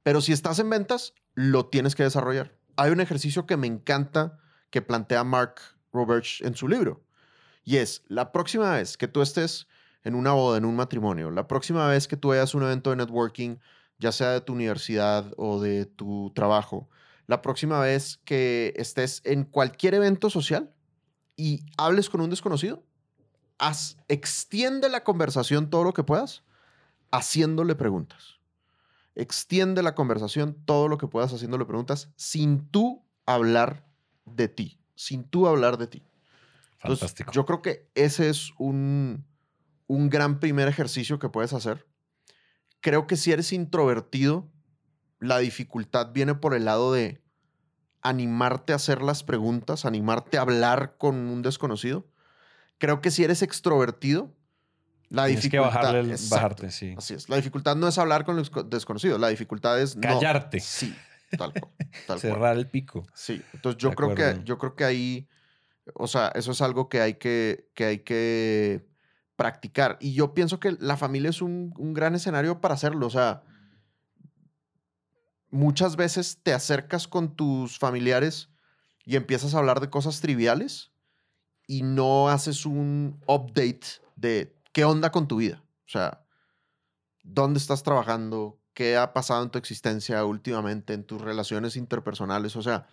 [0.04, 2.58] Pero si estás en ventas, lo tienes que desarrollar.
[2.78, 4.40] Hay un ejercicio que me encanta
[4.70, 5.56] que plantea Mark
[5.92, 7.04] Roberts en su libro.
[7.64, 9.68] Y es, la próxima vez que tú estés
[10.04, 12.90] en una boda, en un matrimonio, la próxima vez que tú vayas a un evento
[12.90, 13.58] de networking,
[14.00, 16.90] ya sea de tu universidad o de tu trabajo,
[17.28, 20.74] la próxima vez que estés en cualquier evento social
[21.38, 22.84] y hables con un desconocido,
[24.08, 26.44] extiende la conversación todo lo que puedas
[27.12, 28.40] haciéndole preguntas.
[29.16, 33.86] Extiende la conversación todo lo que puedas haciéndole preguntas sin tú hablar
[34.26, 36.04] de ti, sin tú hablar de ti.
[36.84, 37.32] Entonces, Fantástico.
[37.32, 39.26] yo creo que ese es un,
[39.88, 41.88] un gran primer ejercicio que puedes hacer.
[42.82, 44.50] Creo que si eres introvertido,
[45.20, 47.22] la dificultad viene por el lado de
[48.02, 52.06] animarte a hacer las preguntas, animarte a hablar con un desconocido.
[52.78, 54.36] Creo que si eres extrovertido,
[55.10, 55.76] la Tienes que dificultad...
[55.82, 56.96] bajarle el- Exacto, bajarte, sí.
[56.98, 57.30] Así es.
[57.30, 59.96] La dificultad no es hablar con los co- desconocidos, la dificultad es...
[59.96, 60.60] no- Callarte.
[60.60, 60.94] Sí,
[61.38, 61.72] tal cual.
[61.78, 62.20] tal cual.
[62.20, 63.06] Cerrar el pico.
[63.14, 65.30] Sí, entonces yo De creo que yo creo que ahí,
[65.94, 68.88] o sea, eso es algo que hay que, que hay que
[69.36, 69.98] practicar.
[70.00, 73.08] Y yo pienso que la familia es un, un gran escenario para hacerlo.
[73.08, 73.44] O sea,
[75.50, 78.50] muchas veces te acercas con tus familiares
[79.06, 80.92] y empiezas a hablar de cosas triviales
[81.68, 85.64] y no haces un update de qué onda con tu vida.
[85.86, 86.26] O sea,
[87.24, 92.56] dónde estás trabajando, qué ha pasado en tu existencia últimamente, en tus relaciones interpersonales.
[92.56, 92.88] O sea,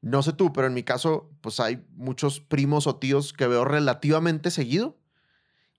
[0.00, 3.64] no sé tú, pero en mi caso, pues hay muchos primos o tíos que veo
[3.64, 4.98] relativamente seguido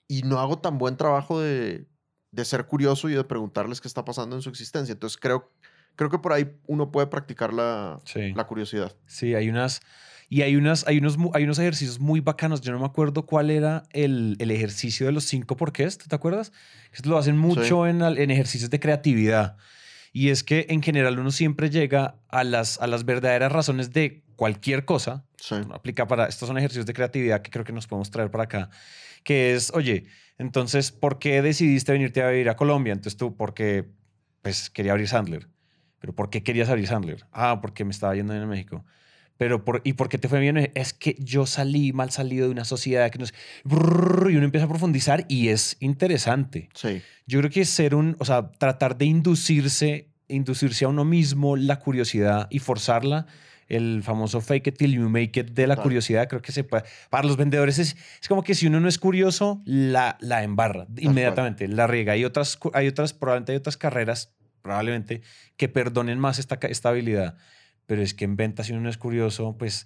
[0.08, 1.88] y no hago tan buen trabajo de,
[2.32, 4.93] de ser curioso y de preguntarles qué está pasando en su existencia.
[4.93, 5.51] Entonces creo,
[5.95, 8.34] creo que por ahí uno puede practicar la, Sí.
[8.34, 8.95] la curiosidad.
[9.06, 9.82] Sí, hay unas.
[10.28, 12.62] Y hay, unas, hay, unos, hay unos ejercicios muy bacanos.
[12.62, 15.99] Yo no me acuerdo cuál era el, el ejercicio de los cinco porqués.
[15.99, 16.51] ¿Tú te acuerdas?
[16.91, 19.56] Esto lo hacen mucho en, al- en ejercicios de creatividad.
[20.15, 24.23] Y es que en general uno siempre llega a las, a las verdaderas razones de
[24.38, 25.25] cualquier cosa.
[25.36, 25.56] Sí.
[25.73, 26.28] Aplica para.
[26.28, 28.69] Estos son ejercicios de creatividad que creo que nos podemos traer para acá.
[29.25, 30.06] Que es, oye,
[30.38, 32.93] entonces, ¿por qué decidiste venirte a vivir a Colombia?
[32.93, 33.89] Entonces tú, porque
[34.41, 35.49] pues quería abrir Sandler.
[35.99, 37.25] ¿Pero por qué querías abrir Sandler?
[37.34, 38.86] Ah, porque me estaba yendo en México.
[39.38, 40.71] Pero por, ¿Y por qué te fue bien?
[40.76, 43.34] Es que yo salí mal salido de una sociedad que nos...
[43.65, 46.69] brrr, y uno empieza a profundizar y es interesante.
[46.74, 47.02] Sí.
[47.28, 48.15] Yo creo que ser un...
[48.19, 53.28] O sea, tratar de inducirse, inducirse a uno mismo la curiosidad y forzarla,
[53.67, 55.84] el famoso fake it till you make it de la Total.
[55.84, 56.86] curiosidad, creo que se puede...
[57.10, 60.88] Para los vendedores es, es como que si uno no es curioso, la, la embarra
[60.95, 62.13] inmediatamente, la riega.
[62.13, 65.24] Hay otras, hay otras, probablemente hay otras carreras, probablemente,
[65.58, 67.36] que perdonen más esta, esta habilidad.
[67.88, 69.86] Pero es que en ventas, si uno no es curioso, pues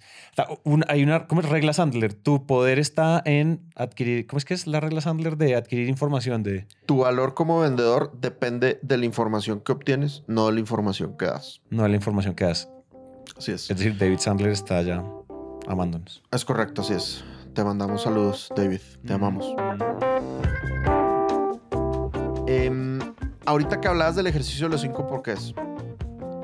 [0.64, 1.48] un- hay una ¿cómo es?
[1.48, 2.14] regla Sandler.
[2.14, 4.26] Tu poder está en adquirir.
[4.26, 6.42] ¿Cómo es que es la regla Sandler de adquirir información?
[6.42, 11.16] De Tu valor como vendedor depende de la información que obtienes, no de la información
[11.18, 11.60] que das.
[11.68, 12.70] no de la información que das.
[13.36, 13.70] Así es.
[13.70, 15.04] Es decir, David Sandler está ya
[15.68, 16.22] amándonos.
[16.32, 17.22] Es correcto, así es.
[17.54, 18.80] Te mandamos saludos, David.
[19.06, 19.44] Te amamos.
[22.46, 22.98] Em,
[23.46, 25.54] ahorita que hablabas del ejercicio de los cinco porqués,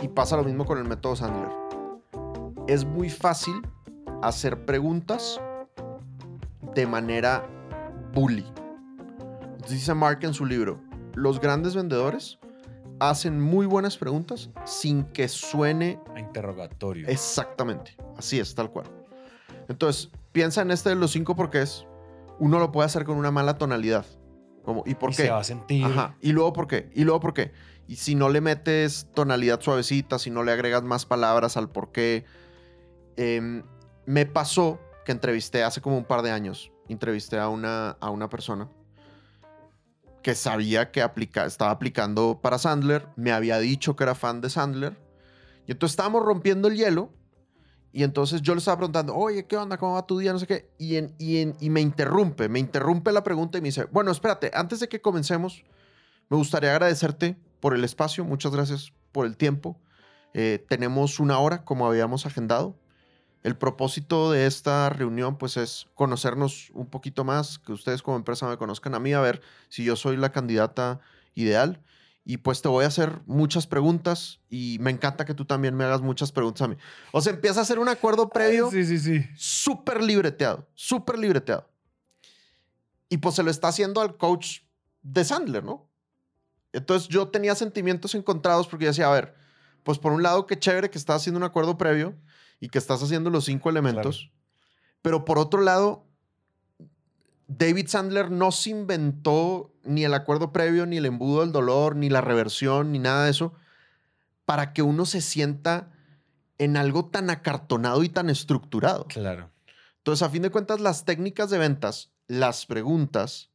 [0.06, 1.50] y pasa lo mismo con el método Sandler,
[2.68, 3.54] es muy fácil
[4.22, 5.40] hacer preguntas
[6.76, 7.44] de manera
[8.14, 8.46] bully.
[9.68, 10.80] Dice Mark en su libro,
[11.14, 12.38] los grandes vendedores
[13.00, 17.08] hacen muy buenas preguntas sin que suene A interrogatorio.
[17.08, 18.86] Exactamente, así es, tal cual.
[19.68, 21.84] Entonces, piensa en este de los cinco porqués.
[22.38, 24.06] Uno lo puede hacer con una mala tonalidad.
[24.62, 25.22] Como, ¿Y por y qué?
[25.24, 25.84] se va a sentir.
[25.84, 26.14] Ajá.
[26.20, 26.90] ¿Y luego por qué?
[26.94, 27.50] ¿Y luego por qué?
[27.88, 31.92] Y si no le metes tonalidad suavecita, si no le agregas más palabras al por
[31.92, 32.24] qué.
[33.16, 33.62] Em,
[34.06, 38.28] me pasó que entrevisté hace como un par de años, entrevisté a una, a una
[38.28, 38.68] persona
[40.22, 44.50] que sabía que aplica, estaba aplicando para Sandler, me había dicho que era fan de
[44.50, 44.98] Sandler,
[45.68, 47.12] y entonces estábamos rompiendo el hielo,
[47.92, 49.78] y entonces yo le estaba preguntando, oye, ¿qué onda?
[49.78, 50.32] ¿Cómo va tu día?
[50.32, 54.10] No sé qué, y, y me interrumpe, me interrumpe la pregunta y me dice, bueno,
[54.10, 55.64] espérate, antes de que comencemos,
[56.28, 59.76] me gustaría agradecerte por el espacio, muchas gracias por el tiempo.
[60.34, 62.78] Eh, tenemos una hora como habíamos agendado.
[63.42, 68.46] El propósito de esta reunión pues es conocernos un poquito más, que ustedes como empresa
[68.48, 71.00] me conozcan a mí, a ver si yo soy la candidata
[71.34, 71.82] ideal.
[72.24, 75.82] Y pues te voy a hacer muchas preguntas y me encanta que tú también me
[75.82, 76.76] hagas muchas preguntas a mí.
[77.10, 79.24] O sea, empieza a hacer un acuerdo previo Sí, sí, sí.
[79.34, 81.68] súper libreteado, súper libreteado.
[83.08, 84.60] Y pues se lo está haciendo al coach
[85.02, 85.85] de Sandler, ¿no?
[86.76, 89.34] Entonces yo tenía sentimientos encontrados porque yo decía, a ver,
[89.82, 92.14] pues por un lado, qué chévere que estás haciendo un acuerdo previo
[92.60, 94.30] y que estás haciendo los cinco elementos.
[95.00, 96.04] Pero por otro lado,
[97.48, 102.10] David Sandler no se inventó ni el acuerdo previo, ni el embudo del dolor, ni
[102.10, 103.54] la reversión, ni nada de eso,
[104.44, 105.90] para que uno se sienta
[106.58, 109.06] en algo tan acartonado y tan estructurado.
[109.06, 109.50] Claro.
[109.96, 113.50] Entonces, a fin de cuentas, las técnicas de ventas, las preguntas,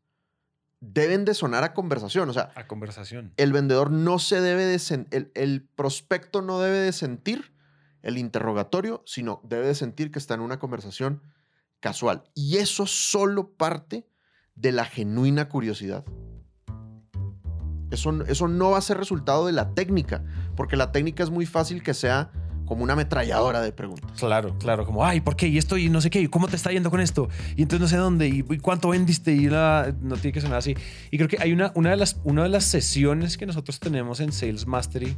[0.81, 2.29] deben de sonar a conversación.
[2.29, 3.33] O sea, A conversación.
[3.37, 5.05] el vendedor no se debe de...
[5.11, 7.53] el, el prospecto no debe de sentir
[8.01, 11.21] el interrogatorio, sino debe de sentir que está en una conversación
[11.79, 12.23] casual.
[12.33, 14.07] Y eso solo parte
[14.55, 16.03] de la genuina curiosidad.
[17.91, 20.23] Eso, eso no va a ser resultado de la técnica,
[20.55, 22.31] porque la técnica es muy fácil que sea
[22.71, 24.09] como una ametralladora de preguntas.
[24.17, 25.45] Claro, claro, como, ay, ¿por qué?
[25.49, 27.81] Y esto, y no sé qué, y cómo te está yendo con esto, y entonces
[27.81, 30.77] no sé dónde, y, cuánto vendiste, y la, no tiene que sonar así.
[31.11, 34.21] Y creo que hay una, una, de las, una de las sesiones que nosotros tenemos
[34.21, 35.17] en Sales Mastery,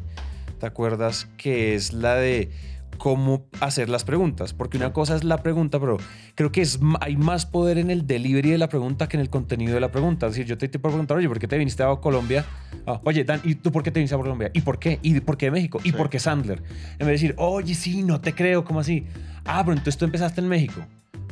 [0.60, 1.28] ¿te acuerdas?
[1.38, 2.50] Que es la de
[2.98, 5.98] cómo hacer las preguntas, porque una cosa es la pregunta, pero
[6.36, 9.30] creo que es, hay más poder en el delivery de la pregunta que en el
[9.30, 10.28] contenido de la pregunta.
[10.28, 12.46] Es decir, yo te, te puedo preguntar, oye, ¿por qué te viniste a Colombia?
[12.86, 14.52] Ah, oye, Dan, ¿y tú por qué te viniste a Colombia?
[14.54, 15.00] ¿Y por qué?
[15.02, 15.80] ¿Y por qué México?
[15.84, 15.96] ¿Y Sí.
[15.96, 16.60] por qué Sandler?
[16.94, 19.06] En vez de decir, oye, sí, no te creo, ¿cómo así?
[19.46, 20.86] Ah, pero entonces tú empezaste en México.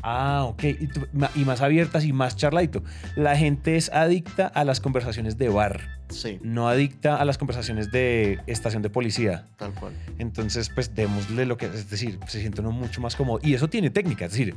[0.04, 0.63] Ah, ok.
[0.63, 2.84] Y, tú- ma- y más abiertas y más charladito.
[3.15, 7.91] La gente es adicta a las conversaciones de bar, Sí, no adicta a las conversaciones
[7.91, 9.48] de estación de policía.
[9.58, 9.94] tal cual.
[10.17, 13.39] Entonces, pues démosle lo que es decir, se siente uno mucho más cómodo.
[13.44, 14.56] Y eso tiene técnica, es decir,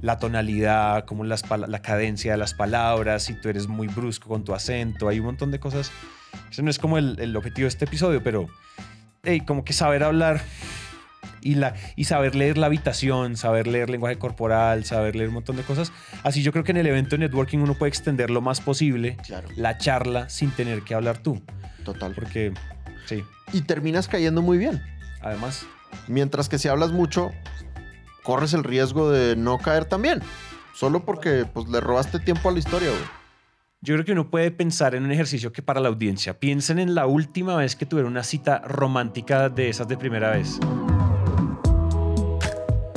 [0.00, 4.44] la tonalidad, como las, la cadencia de las palabras, si tú eres muy brusco con
[4.44, 5.90] tu acento, hay un montón de cosas.
[6.50, 8.46] Eso no es como el, el objetivo de este episodio, pero
[9.24, 10.40] hey, como que saber hablar
[11.44, 15.56] y, la, y saber leer la habitación, saber leer lenguaje corporal, saber leer un montón
[15.56, 15.92] de cosas.
[16.24, 19.16] Así yo creo que en el evento de networking uno puede extender lo más posible
[19.26, 21.40] Claro, la charla sin tener que hablar tú.
[21.84, 22.12] total.
[22.14, 22.52] Porque,
[23.06, 24.82] sí, Y terminas cayendo muy bien.
[25.22, 25.66] además...
[26.08, 27.30] Mientras que si hablas mucho,
[28.24, 30.20] corres el riesgo de no caer también.
[30.74, 33.02] Solo porque pues, le robaste tiempo a la historia, güey.
[33.80, 36.40] Yo creo que uno puede pensar en un ejercicio que para la audiencia.
[36.40, 40.58] Piensen en la última vez que tuvieron una cita romántica de esas de primera vez.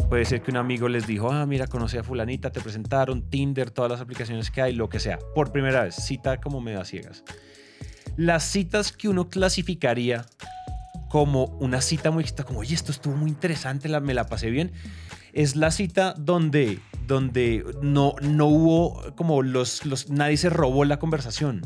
[0.09, 3.71] Puede ser que un amigo les dijo, ah, mira, conocí a fulanita, te presentaron, Tinder,
[3.71, 5.19] todas las aplicaciones que hay, lo que sea.
[5.35, 7.25] Por primera vez, cita como medio a ciegas.
[8.15, 10.25] Las citas que uno clasificaría
[11.09, 14.71] como una cita muy como, oye, esto estuvo muy interesante, la, me la pasé bien,
[15.33, 20.99] es la cita donde, donde no, no hubo como los, los, nadie se robó la
[20.99, 21.61] conversación,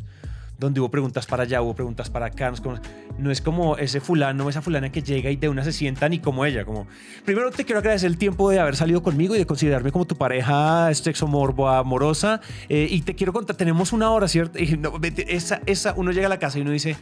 [0.62, 2.80] donde hubo preguntas para allá, hubo preguntas para acá, no es como,
[3.18, 6.08] no es como ese fulano o esa fulana que llega y de una se sienta
[6.08, 6.88] ni como ella, como,
[7.26, 10.16] primero te quiero agradecer el tiempo de haber salido conmigo y de considerarme como tu
[10.16, 14.60] pareja sexo morbo amorosa eh, y te quiero contar, tenemos una hora, ¿cierto?
[14.60, 16.96] Y no, vete, esa, esa, uno llega a la casa y uno dice,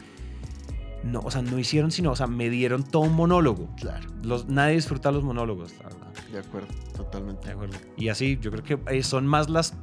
[1.04, 3.68] no, o sea, no hicieron sino, o sea, me dieron todo un monólogo.
[3.76, 4.08] Claro.
[4.24, 6.08] Los, nadie disfruta los monólogos, la verdad.
[6.32, 7.48] De acuerdo, totalmente.
[7.48, 7.78] De acuerdo.
[7.98, 9.74] Y así, yo creo que eh, son más las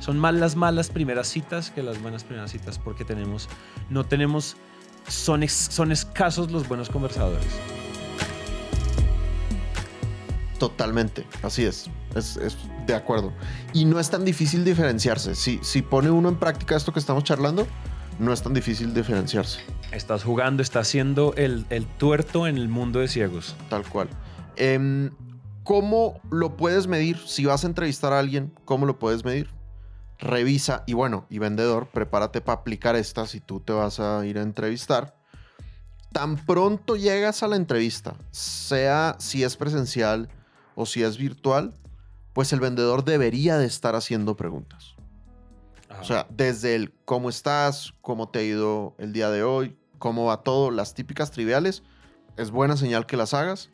[0.00, 3.48] son más las malas primeras citas que las buenas primeras citas porque tenemos
[3.88, 4.56] no tenemos
[5.06, 7.46] son, ex- son escasos los buenos conversadores.
[10.58, 11.88] Totalmente, así es.
[12.14, 13.32] Es, es de acuerdo.
[13.72, 15.34] Y no es tan difícil diferenciarse.
[15.34, 17.66] Si, si pone uno en práctica esto que estamos charlando,
[18.18, 19.60] no es tan difícil diferenciarse.
[19.90, 23.56] Estás jugando, estás haciendo el, el tuerto en el mundo de ciegos.
[23.70, 24.08] Tal cual.
[24.56, 25.10] Em,
[25.64, 27.16] ¿Cómo lo puedes medir?
[27.26, 29.48] Si vas a entrevistar a alguien, ¿cómo lo puedes medir?
[30.20, 34.38] Revisa y bueno, y vendedor, prepárate para aplicar esta si tú te vas a ir
[34.38, 35.16] a entrevistar.
[36.12, 40.28] Tan pronto llegas a la entrevista, sea si es presencial
[40.74, 41.74] o si es virtual,
[42.32, 44.94] pues el vendedor debería de estar haciendo preguntas.
[46.00, 50.26] O sea, desde el cómo estás, cómo te ha ido el día de hoy, cómo
[50.26, 51.82] va todo, las típicas triviales,
[52.36, 53.70] es buena señal que las hagas.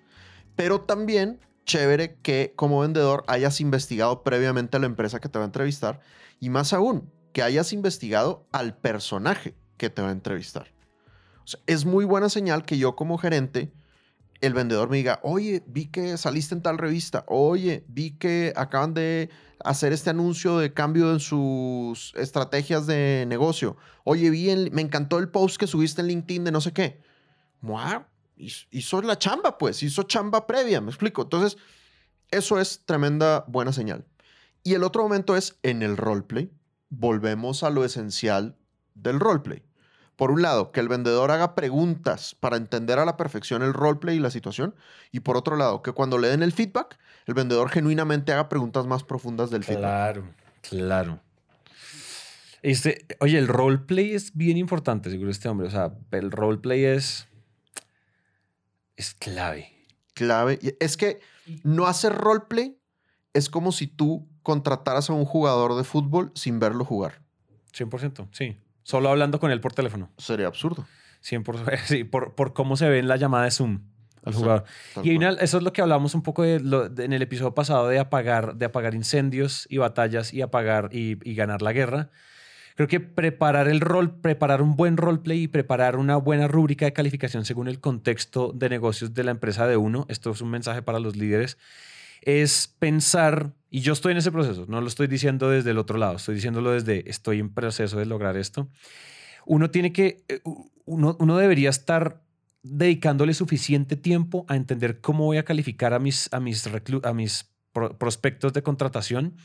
[0.56, 5.44] Pero también chévere que como vendedor hayas investigado previamente a la empresa que te va
[5.44, 6.00] a entrevistar
[6.40, 10.72] y más aún, que hayas investigado al personaje que te va a entrevistar.
[11.66, 13.72] Es muy buena señal que yo como gerente,
[14.40, 18.94] el vendedor me diga, oye, vi que saliste en tal revista, oye, vi que acaban
[18.94, 19.30] de
[19.64, 25.28] hacer este anuncio de cambio en sus estrategias de negocio, oye, vi, me encantó el
[25.28, 27.00] post que subiste en LinkedIn de no sé qué.
[27.62, 28.04] Wow,
[28.36, 31.22] hizo la chamba, pues, hizo chamba previa, me explico.
[31.22, 31.56] Entonces,
[32.30, 34.04] eso es tremenda buena señal.
[34.66, 36.50] Y el otro momento es en el roleplay.
[36.88, 38.56] Volvemos a lo esencial
[38.96, 39.62] del roleplay.
[40.16, 44.16] Por un lado, que el vendedor haga preguntas para entender a la perfección el roleplay
[44.16, 44.74] y la situación.
[45.12, 48.88] Y por otro lado, que cuando le den el feedback, el vendedor genuinamente haga preguntas
[48.88, 49.82] más profundas del feedback.
[49.82, 50.34] Claro,
[50.68, 51.20] claro.
[52.60, 55.68] Este, oye, el roleplay es bien importante, seguro este hombre.
[55.68, 57.28] O sea, el roleplay es
[58.96, 59.70] es clave.
[60.12, 60.58] Clave.
[60.80, 61.20] Es que
[61.62, 62.76] no hacer roleplay
[63.32, 67.20] es como si tú contrataras a un jugador de fútbol sin verlo jugar.
[67.76, 68.56] 100%, sí.
[68.84, 70.08] Solo hablando con él por teléfono.
[70.18, 70.86] Sería absurdo.
[71.24, 73.80] 100%, sí, por, por cómo se ve en la llamada de Zoom
[74.22, 74.64] al jugador.
[75.02, 76.58] y eso es lo que hablamos un poco de,
[76.98, 81.34] en el episodio pasado de apagar, de apagar incendios y batallas y apagar y, y
[81.34, 82.10] ganar la guerra.
[82.76, 86.92] Creo que preparar el rol, preparar un buen roleplay y preparar una buena rúbrica de
[86.92, 90.82] calificación según el contexto de negocios de la empresa de uno, esto es un mensaje
[90.82, 91.58] para los líderes,
[92.26, 95.96] es pensar, y yo estoy en ese proceso, no lo estoy diciendo desde el otro
[95.96, 98.68] lado, estoy diciéndolo desde estoy en proceso de lograr esto.
[99.46, 100.40] Uno tiene que, eh,
[100.84, 102.20] uno, uno debería estar
[102.64, 106.68] dedicándole suficiente tiempo a entender cómo voy a calificar a mis, a mis,
[107.04, 109.36] a mis prospectos de contratación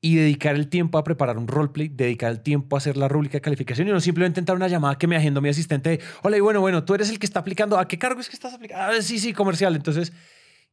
[0.00, 3.32] y dedicar el tiempo a preparar un roleplay, dedicar el tiempo a hacer la rúbrica
[3.32, 6.00] de calificación y no simplemente entrar una llamada que me agendo mi asistente.
[6.22, 7.78] Hola, y bueno, bueno, tú eres el que está aplicando.
[7.78, 8.82] ¿A qué cargo es que estás aplicando?
[8.82, 9.76] Ah, sí, sí, comercial.
[9.76, 10.14] Entonces,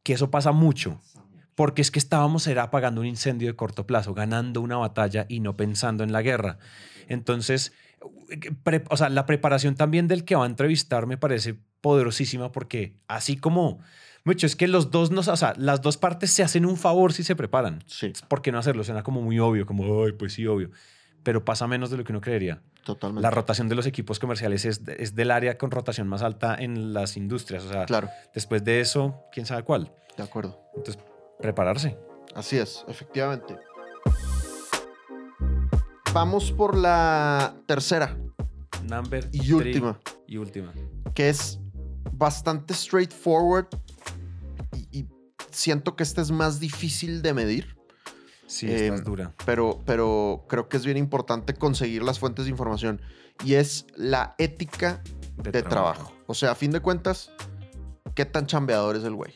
[0.04, 1.02] que eso pasa mucho.
[1.58, 5.40] Porque es que estábamos era apagando un incendio de corto plazo, ganando una batalla y
[5.40, 6.60] no pensando en la guerra.
[7.08, 7.74] Entonces,
[8.92, 13.38] o sea, la preparación también del que va a entrevistar me parece poderosísima porque así
[13.38, 13.80] como
[14.24, 17.12] mucho, es que los dos, nos, o sea, las dos partes se hacen un favor
[17.12, 17.82] si se preparan.
[17.88, 18.14] Sí.
[18.28, 18.84] ¿Por qué no hacerlo?
[18.84, 20.70] Suena como muy obvio, como, ay, pues sí, obvio.
[21.24, 22.62] Pero pasa menos de lo que uno creería.
[22.84, 23.24] Totalmente.
[23.24, 26.94] La rotación de los equipos comerciales es, es del área con rotación más alta en
[26.94, 27.64] las industrias.
[27.64, 28.10] O sea, claro.
[28.34, 29.94] después de eso, quién sabe cuál.
[30.18, 30.60] De acuerdo.
[30.76, 31.02] Entonces,
[31.40, 31.98] prepararse.
[32.36, 33.58] Así es, efectivamente.
[36.14, 38.18] Vamos por la tercera.
[38.84, 40.00] Number y última.
[40.28, 40.74] Y última.
[41.14, 41.60] Que es
[42.12, 43.68] bastante straightforward
[45.58, 47.76] siento que esta es más difícil de medir.
[48.46, 49.34] Sí, esta es dura.
[49.46, 53.02] Pero, pero creo que es bien importante conseguir las fuentes de información.
[53.44, 55.02] Y es la ética
[55.36, 56.14] de, trabajo.
[56.28, 57.32] O sea, a fin de cuentas,
[58.16, 59.34] ¿qué tan chambeador es el güey?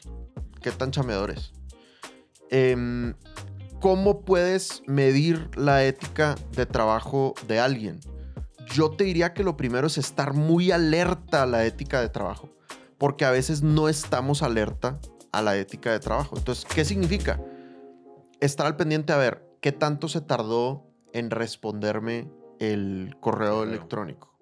[0.62, 1.52] ¿Qué tan chambeador es?
[2.52, 3.16] Em,
[3.82, 8.00] ¿Cómo puedes medir la ética de trabajo de alguien?
[8.68, 12.52] Yo te diría que lo primero es estar muy alerta a la ética de trabajo,
[13.00, 15.00] porque a veces no estamos alerta
[15.32, 16.38] a la ética de trabajo.
[16.38, 17.42] Entonces, ¿qué significa?
[18.40, 24.38] Estar al pendiente a ver qué tanto se tardó en responderme el correo electrónico.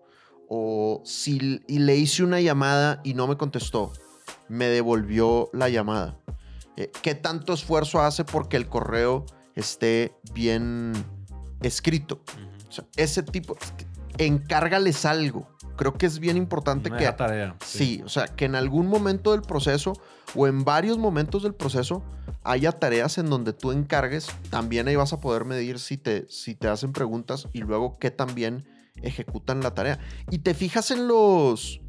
[0.50, 3.94] O si le hice una llamada y no me contestó,
[4.50, 6.20] me devolvió la llamada.
[6.80, 10.94] Eh, ¿Qué tanto esfuerzo hace porque el correo esté bien
[11.62, 12.22] escrito?
[12.96, 13.58] ese tipo,
[14.18, 15.48] encárgales algo
[15.80, 17.10] creo que es bien importante que...
[17.14, 18.02] Tarea, sí.
[18.04, 19.94] o sea, que en algún momento del proceso
[20.36, 22.04] o en varios momentos del proceso
[22.44, 24.28] haya tareas en donde tú encargues.
[24.50, 28.12] También ahí vas a poder medir si te, si te hacen preguntas y luego qué
[28.12, 28.68] también
[29.02, 30.00] ejecutan la tarea.
[30.30, 31.80] Y te fijas en los,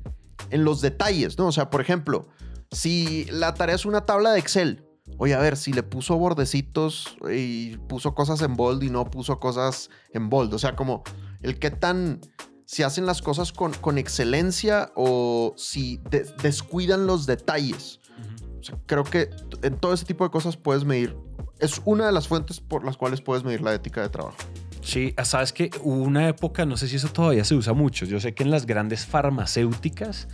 [0.50, 1.48] en los detalles, ¿no?
[1.48, 2.28] O sea, por ejemplo,
[2.70, 4.84] si la tarea es una tabla de Excel,
[5.18, 9.38] Oye, a ver, si le puso bordecitos y puso cosas en bold y no puso
[9.38, 10.54] cosas en bold.
[10.54, 11.02] O sea, como
[11.42, 12.20] el qué tan
[12.64, 16.00] si hacen las cosas con, con excelencia o si
[16.40, 18.00] descuidan los detalles.
[18.86, 19.28] creo que
[19.62, 21.16] en todo ese tipo de cosas puedes medir.
[21.58, 24.36] Es una de las fuentes por las cuales puedes medir la ética de trabajo.
[24.82, 28.06] Sí, sabes que hubo una época, no sé si eso todavía se usa mucho.
[28.06, 30.28] Yo sé que en las grandes farmacéuticas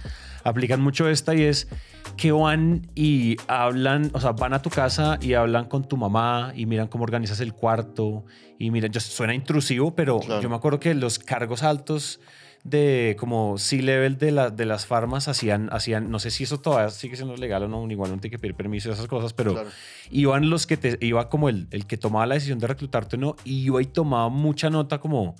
[0.46, 1.68] aplican mucho esta y es
[2.16, 6.52] que van y hablan, o sea, van a tu casa y hablan con tu mamá
[6.54, 8.24] y miran cómo organizas el cuarto
[8.58, 12.20] y miran, yo, suena intrusivo, pero yo me acuerdo que los cargos altos
[12.64, 16.90] de como C-level de, la, de las farmas hacían, hacían, no sé si eso todavía
[16.90, 19.52] sigue siendo legal o no, igual no tiene que pedir permiso y esas cosas, pero
[19.52, 19.68] Claro.
[20.10, 23.18] iban los que te, iba como el, el que tomaba la decisión de reclutarte o
[23.18, 25.36] no, y iba y tomaba mucha nota como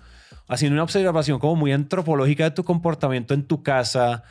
[0.49, 4.23] haciendo una observación como muy antropológica de tu comportamiento en tu casa.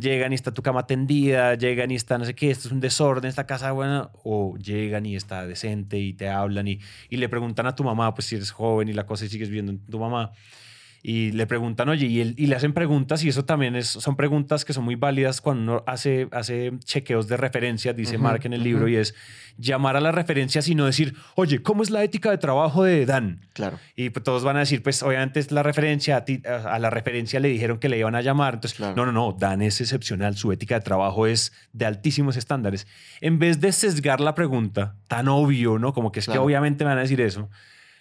[0.00, 2.80] Llegan y está tu cama tendida, llegan y está no sé qué, esto es un
[2.80, 6.80] desorden, esta casa buena, o llegan y está decente y te hablan y,
[7.10, 9.50] y le preguntan a tu mamá, pues si eres joven y la cosa y sigues
[9.50, 10.32] viendo en tu mamá,
[11.02, 14.16] y le preguntan, oye, y, él- y le hacen preguntas, y eso también es, son
[14.16, 18.40] preguntas que son muy válidas cuando uno hace, hace chequeos de referencia, dice Ujú, Mark
[18.44, 18.90] en el libro, ujú.
[18.92, 19.14] y es
[19.56, 23.06] llamar a las referencias y no decir, oye, ¿cómo es la ética de trabajo de
[23.06, 23.40] Dan?
[23.54, 23.78] Claro.
[23.96, 26.78] Y pues todos van a decir, pues obviamente es la referencia, a, ti- a a
[26.78, 28.54] la referencia le dijeron que le iban a llamar.
[28.54, 28.94] Entonces, Claro.
[28.96, 32.86] no, no, no, Dan es excepcional, su ética de trabajo es de altísimos estándares.
[33.20, 35.92] En vez de sesgar la pregunta, tan obvio, ¿no?
[35.94, 36.40] Como que es Claro.
[36.42, 37.48] que obviamente me van a decir eso.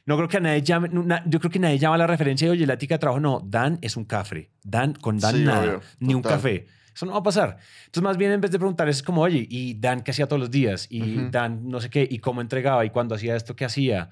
[0.09, 2.47] No creo que a nadie llame, na- yo creo que nadie llama a la referencia
[2.47, 4.49] y oye, la ética de trabajo, no, Dan es un cafre.
[4.63, 6.65] Dan, con Dan Sí, nada, obvio, ni un café.
[6.95, 7.57] Eso no va a pasar.
[7.85, 10.39] Entonces, más bien en vez de preguntar, es como, oye, ¿y Dan qué hacía todos
[10.39, 10.87] los días?
[10.89, 11.29] ¿Y.
[11.29, 12.07] Dan no sé qué?
[12.09, 12.83] ¿Y cómo entregaba?
[12.85, 14.09] ¿Y cuando hacía esto, qué hacía?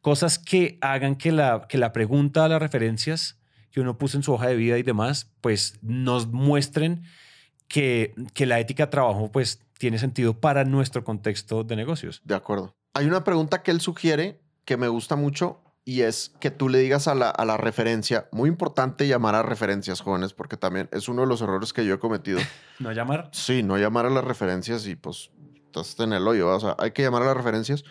[0.00, 3.36] Cosas que hagan que la, que la pregunta a las referencias
[3.72, 7.02] que uno puso en su hoja de vida y demás, pues nos muestren
[7.66, 12.20] que, que la ética de trabajo, pues tiene sentido para nuestro contexto de negocios.
[12.24, 12.76] De acuerdo.
[12.94, 14.40] Hay una pregunta que él sugiere
[14.70, 18.28] que me gusta mucho y es que tú le digas a la, a la referencia,
[18.30, 21.94] muy importante llamar a referencias jóvenes porque también es uno de los errores que yo
[21.94, 22.38] he cometido.
[22.78, 23.30] ¿No llamar?
[23.32, 25.32] Sí, no llamar a las referencias y pues
[25.66, 27.82] estás en el hoyo, o sea, hay que llamar a las referencias.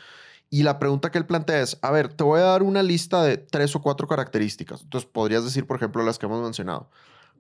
[0.50, 3.24] Y la pregunta que él plantea es, a ver, te voy a dar una lista
[3.24, 4.82] de tres o cuatro características.
[4.84, 6.90] Entonces podrías decir, por ejemplo, las que hemos mencionado.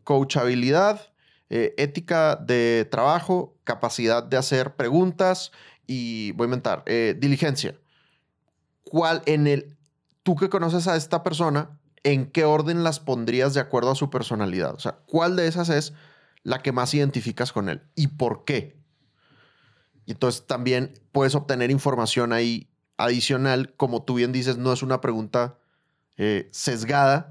[0.03, 1.13] Coachabilidad,
[1.49, 5.53] eh, ética de trabajo, capacidad de hacer preguntas
[5.87, 7.79] y, voy a inventar, eh, diligencia.
[8.89, 9.77] ¿Cuál en el,
[10.23, 14.09] tú que conoces a esta persona, en qué orden las pondrías de acuerdo a su
[14.09, 14.73] personalidad?
[14.73, 15.93] O sea, ¿cuál de esas es
[16.43, 18.79] la que más identificas con él y por qué?
[20.05, 25.01] Y entonces también puedes obtener información ahí adicional, como tú bien dices, no es una
[25.01, 25.57] pregunta
[26.17, 27.29] eh, sesgada,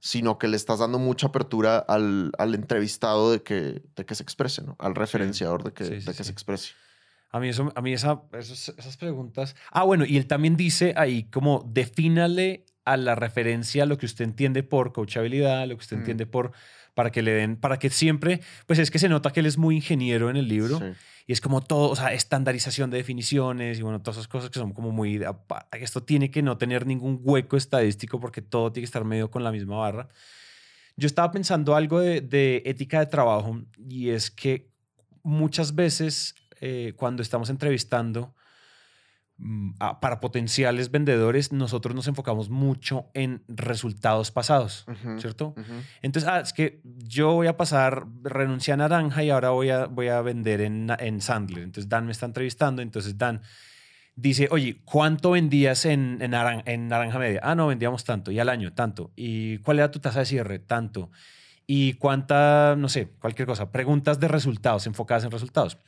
[0.00, 4.22] sino que le estás dando mucha apertura al, al entrevistado de que, de que se
[4.22, 4.74] exprese, ¿no?
[4.78, 6.24] Al referenciador de que, Sí, sí, de que sí.
[6.24, 6.72] se exprese.
[7.34, 9.56] A mí, eso, a mí esa, esos- esas preguntas.
[9.72, 14.24] Ah, bueno, y él también dice ahí como defínale a la referencia lo que usted
[14.24, 16.00] entiende por coachabilidad, lo que usted Mm.
[16.00, 16.52] entiende por
[16.94, 19.58] para que le den, para que siempre, pues es que se nota que él es
[19.58, 20.84] muy ingeniero en el libro Sí.
[21.26, 24.60] y es como todo, o sea, estandarización de definiciones y bueno, todas esas cosas que
[24.60, 25.20] son como muy,
[25.72, 29.42] esto tiene que no tener ningún hueco estadístico porque todo tiene que estar medio con
[29.42, 30.08] la misma barra.
[30.96, 34.70] Yo estaba pensando algo de, de ética de trabajo y es que
[35.24, 38.34] muchas veces eh, cuando estamos entrevistando
[39.36, 44.84] mm, a- para potenciales vendedores, nosotros nos enfocamos mucho en resultados pasados,
[45.20, 45.54] ¿cierto?
[46.02, 49.86] Entonces, ah, es que yo voy a pasar, renuncié a Naranja y ahora voy a,
[49.86, 51.64] voy a vender en, en Sandler.
[51.64, 52.80] Entonces, Dan me está entrevistando.
[52.82, 53.40] Entonces, Dan
[54.14, 57.40] dice, oye, ¿cuánto vendías en, en, naran- en Naranja Media?
[57.42, 58.30] Ah, no, vendíamos tanto.
[58.30, 59.10] Y al año, tanto.
[59.16, 60.60] ¿Y cuál era tu tasa de cierre?
[60.60, 61.10] Tanto.
[61.66, 63.72] ¿Y cuánta, no sé, cualquier cosa?
[63.72, 65.78] Preguntas de resultados, enfocadas en resultados.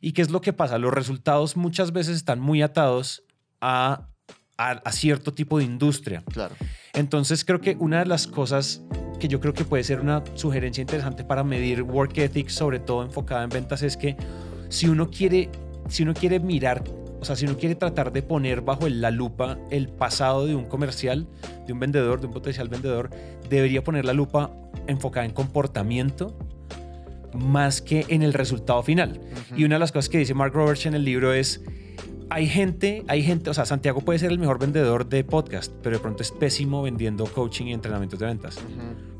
[0.00, 0.78] ¿Y qué es lo que pasa?
[0.78, 3.22] Los resultados muchas veces están muy atados
[3.60, 4.08] a,
[4.56, 6.22] a, a cierto tipo de industria.
[6.32, 6.54] Claro.
[6.94, 8.82] Entonces creo que una de las cosas
[9.20, 13.02] que yo creo que puede ser una sugerencia interesante para medir work ethic, sobre todo
[13.02, 14.16] enfocada en ventas, es que
[14.70, 15.50] si uno quiere,
[15.88, 16.82] si uno quiere mirar,
[17.20, 20.64] o sea, si uno quiere tratar de poner bajo la lupa el pasado de un
[20.64, 21.28] comercial,
[21.66, 23.10] de un vendedor, de un potencial vendedor,
[23.50, 24.50] debería poner la lupa
[24.86, 26.36] enfocada en comportamiento
[27.34, 29.20] más que en el resultado final.
[29.56, 31.60] Y una de las cosas que dice Mark Roberts en el libro es,
[32.30, 35.96] hay gente, hay gente, o sea, Santiago puede ser el mejor vendedor de podcast, pero
[35.96, 38.58] de pronto es pésimo vendiendo coaching y entrenamientos de ventas.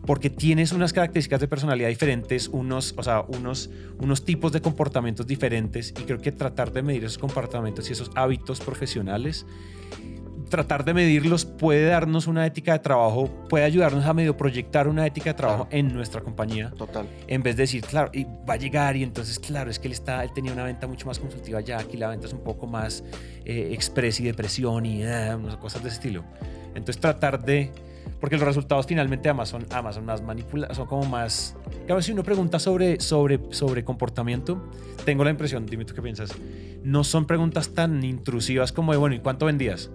[0.06, 5.26] Porque tienes unas características de personalidad diferentes, unos, o sea, unos, unos tipos de comportamientos
[5.26, 9.44] diferentes y creo que tratar de medir esos comportamientos y esos hábitos profesionales,
[10.50, 15.06] tratar de medirlos puede darnos una ética de trabajo, puede ayudarnos a medio proyectar una
[15.06, 15.78] ética de trabajo Claro.
[15.78, 17.06] en nuestra compañía Total.
[17.26, 19.92] en vez de decir, claro, y va a llegar y entonces, claro, es que él,
[19.92, 22.66] está, él tenía una venta mucho más consultiva ya, aquí la venta es un poco
[22.66, 23.02] más
[23.46, 26.24] eh, express y depresión y unas cosas de ese estilo.
[26.74, 27.70] Entonces tratar de,
[28.20, 32.22] porque los resultados finalmente son, además son más manipulados, son como más, claro, si uno
[32.22, 34.62] pregunta sobre, sobre, sobre comportamiento,
[35.04, 36.32] tengo la impresión, dime tú qué piensas,
[36.84, 39.90] no son preguntas tan intrusivas como de, bueno, ¿y cuánto vendías?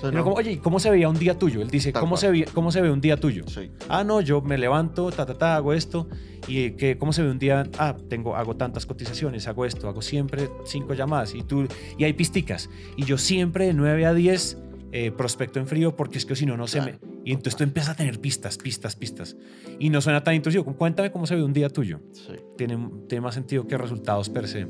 [0.00, 0.24] Sí, ¿no?
[0.24, 1.62] como, oye, ¿y ¿cómo se veía un día tuyo?
[1.62, 2.20] Él dice, Tal ¿cómo cual.
[2.20, 3.44] se, ve, ¿cómo se ve un día tuyo?
[3.48, 3.70] Sí.
[3.88, 6.08] Ah, no, yo me levanto, ta, ta, ta, hago esto.
[6.46, 7.68] ¿Y que, cómo se ve un día?
[7.78, 12.12] Ah, tengo, hago tantas cotizaciones, hago esto, hago siempre cinco llamadas y tú, y hay
[12.12, 12.70] pisticas.
[12.96, 14.58] Y yo siempre de 9 a 10
[14.92, 16.98] eh, prospecto en frío porque es que si no, no se me...
[17.28, 19.36] Y entonces tú empiezas a tener pistas, pistas, pistas.
[19.78, 20.64] Y no suena tan intrusivo.
[20.74, 22.00] Cuéntame cómo se ve un día tuyo.
[22.14, 22.32] Sí.
[22.56, 24.66] Tiene, tiene más sentido que resultados per se.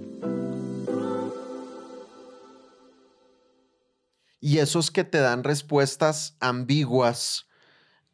[4.41, 7.47] Y esos que te dan respuestas ambiguas,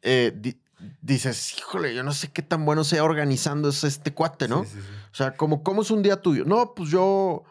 [0.03, 0.59] eh, di-
[1.01, 4.63] dices, híjole, yo no sé qué tan bueno sea organizando es este cuate, ¿no?
[4.65, 4.87] Sí, sí, sí.
[5.11, 6.45] O sea, como, ¿cómo es un día tuyo?
[6.45, 7.45] No, pues yo,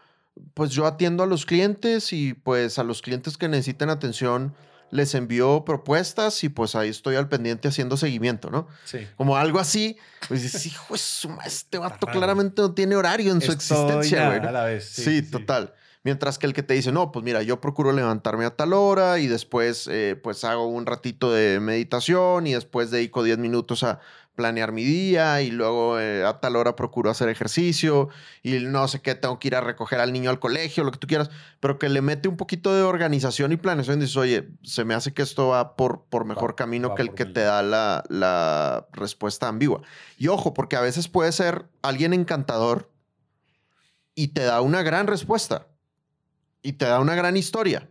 [0.55, 4.55] pues yo atiendo a los clientes y pues a los clientes que necesiten atención
[4.95, 8.69] les envío propuestas y pues ahí estoy al pendiente haciendo seguimiento, ¿no?
[8.85, 9.09] Sí.
[9.17, 14.29] Como algo así, pues dices, hijo este vato claramente no tiene horario en su existencia,
[14.29, 14.41] güey.
[14.41, 14.53] ¿no?
[14.53, 14.89] la vez.
[14.89, 15.75] Sí, total.
[16.05, 19.19] Mientras que el que te dice, no, pues mira, yo procuro levantarme a tal hora
[19.19, 24.01] y después eh, pues hago un ratito de meditación y después dedico 10 minutos a
[24.35, 28.09] planear mi día y luego eh, a tal hora procuro hacer ejercicio
[28.43, 30.99] y no sé qué, tengo que ir a recoger al niño al colegio, lo que
[30.99, 31.31] tú quieras,
[31.61, 34.93] pero que le mete un poquito de organización y planeación y dices, oye, se me
[34.93, 37.33] hace que esto va por, por mejor Va- camino va que el que mí.
[37.33, 39.81] te da la, la respuesta ambigua.
[40.19, 42.91] Y ojo, porque a veces puede ser alguien encantador
[44.15, 45.69] y te da una gran respuesta
[46.65, 47.89] y te da una gran historia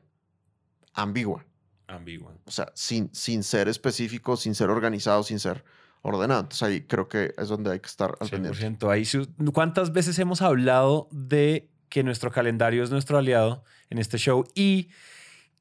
[0.93, 1.45] ambigua.
[1.87, 2.33] Ambigua.
[2.45, 5.63] O sea, sin, sin ser específico, sin ser organizado, sin ser
[6.01, 6.41] ordenado.
[6.41, 8.59] Entonces ahí creo que es donde hay que estar al pendiente.
[8.59, 8.91] 100%.
[8.91, 14.17] Ahí, sí- ¿Cuántas veces hemos hablado de que nuestro calendario es nuestro aliado en este
[14.17, 14.89] show y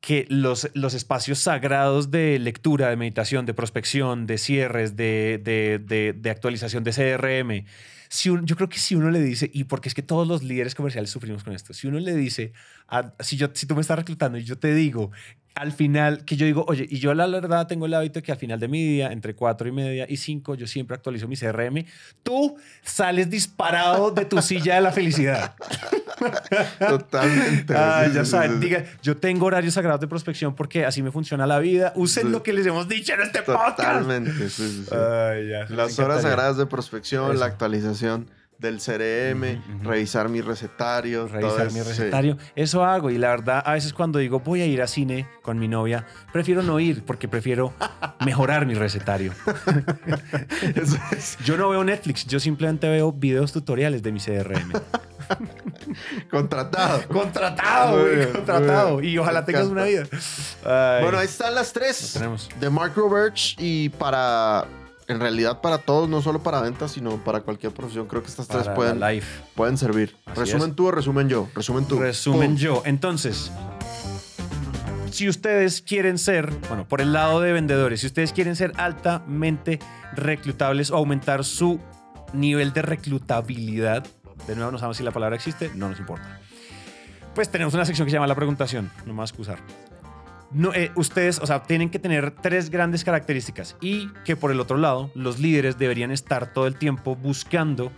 [0.01, 5.79] que los, los espacios sagrados de lectura, de meditación, de prospección, de cierres, de, de,
[5.79, 7.67] de- de actualización de CRM,
[8.13, 10.75] si yo creo que si uno le dice, y porque es que todos los líderes
[10.75, 12.53] comerciales sufrimos con esto, si uno le dice,
[13.21, 15.13] si, yo, si tú me estás reclutando y yo te digo,
[15.55, 18.33] al final, que yo digo, oye, y yo la verdad tengo el hábito de que
[18.33, 21.37] al final de mi día, entre cuatro y media y cinco, yo siempre actualizo mi
[21.37, 21.85] CRM,
[22.23, 25.55] tú sales disparado de tu silla de la felicidad.
[26.79, 27.75] Totalmente.
[27.77, 31.59] Ah, ya saben, diga, yo tengo horarios sagrados de prospección porque así me funciona la
[31.59, 31.93] vida.
[31.97, 32.29] Usen Sí.
[32.33, 33.77] lo que les hemos dicho en este podcast.
[33.79, 34.33] Totalmente.
[34.33, 34.95] sí, sí, sí.
[34.95, 37.41] Ay, ya, Las horas sagradas de prospección, Eso.
[37.41, 38.31] la actualización
[38.63, 41.27] del CRM, revisar mi recetario.
[41.27, 41.89] todo Revisar eso, mi sí.
[41.89, 42.39] recetario.
[42.57, 43.11] Eso hago.
[43.11, 46.07] Y la verdad, a veces cuando digo voy a ir a cine con mi novia,
[46.33, 47.75] prefiero no ir porque prefiero
[48.25, 49.33] mejorar mi recetario.
[50.75, 54.73] Eso es Yo no veo Netflix, yo simplemente veo videos tutoriales de mi CRM.
[56.31, 57.07] contratado.
[57.09, 58.97] contratado, Muy güey, bien, contratado.
[58.99, 59.13] bien.
[59.15, 60.05] Y ojalá tengas una vida.
[60.65, 62.49] Ay, Bueno, ahí están las tres tenemos.
[62.61, 64.65] de Mark Roberts y para,
[65.09, 68.07] en realidad para todos, no solo para ventas, sino para cualquier profesión.
[68.07, 69.43] Creo que estas tres pueden, life.
[69.55, 70.17] pueden servir.
[70.27, 70.77] Así Resumen es.
[70.77, 71.49] tú o resumen yo.
[71.55, 71.99] Resumen tú.
[71.99, 72.57] Resumen Pum.
[72.57, 72.83] yo.
[72.85, 73.53] Entonces,
[75.11, 79.79] si ustedes quieren ser, bueno, por el lado de vendedores, si ustedes quieren ser altamente
[80.15, 81.81] reclutables o aumentar su
[82.33, 84.07] nivel de reclutabilidad,
[84.47, 86.41] de nuevo no sabemos si la palabra existe, no nos importa.
[87.35, 89.59] Pues tenemos una sección que se llama la preguntación, no más excusar.
[90.55, 94.61] No, eh, ustedes, o sea, tienen que tener tres grandes características y que por el
[94.61, 97.91] otro lado, los líderes deberían estar todo el tiempo buscando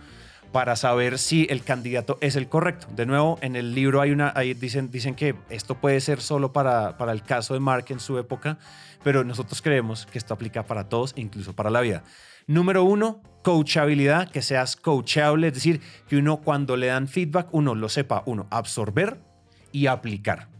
[0.53, 2.87] para saber si el candidato es el correcto.
[2.95, 6.97] De nuevo, en el libro hay una, dicen, dicen que esto puede ser solo para,
[6.97, 8.57] para el caso de Mark en su época,
[9.03, 12.03] pero nosotros creemos que esto aplica para todos, incluso para la vida.
[12.47, 17.75] Número uno, coachabilidad, que seas coachable, es decir, que uno cuando le dan feedback, uno
[17.75, 19.19] lo sepa, uno, absorber
[19.73, 20.54] y aplicar.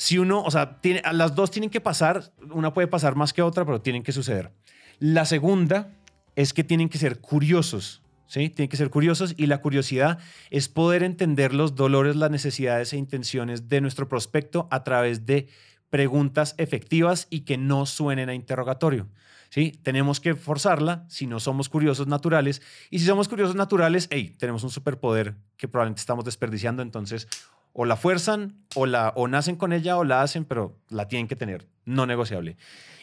[0.00, 3.42] Si uno, o sea, tiene, las dos tienen que pasar, una puede pasar más que
[3.42, 4.50] otra, pero tienen que suceder.
[4.98, 5.92] La segunda
[6.36, 8.48] es que tienen que ser curiosos, ¿sí?
[8.48, 12.96] Tienen que ser curiosos y la curiosidad es poder entender los dolores, las necesidades e
[12.96, 15.48] intenciones de nuestro prospecto a través de
[15.90, 19.06] preguntas efectivas y que no suenen a interrogatorio.
[19.50, 19.78] ¿Sí?
[19.82, 22.62] Tenemos que forzarla si no somos curiosos naturales.
[22.88, 26.82] Y si somos curiosos naturales, hey, tenemos un superpoder que probablemente estamos desperdiciando.
[26.82, 27.26] Entonces,
[27.72, 31.28] o la fuerzan, o, la, o nacen con ella, o la hacen, pero la tienen
[31.28, 32.56] que tener, no negociable.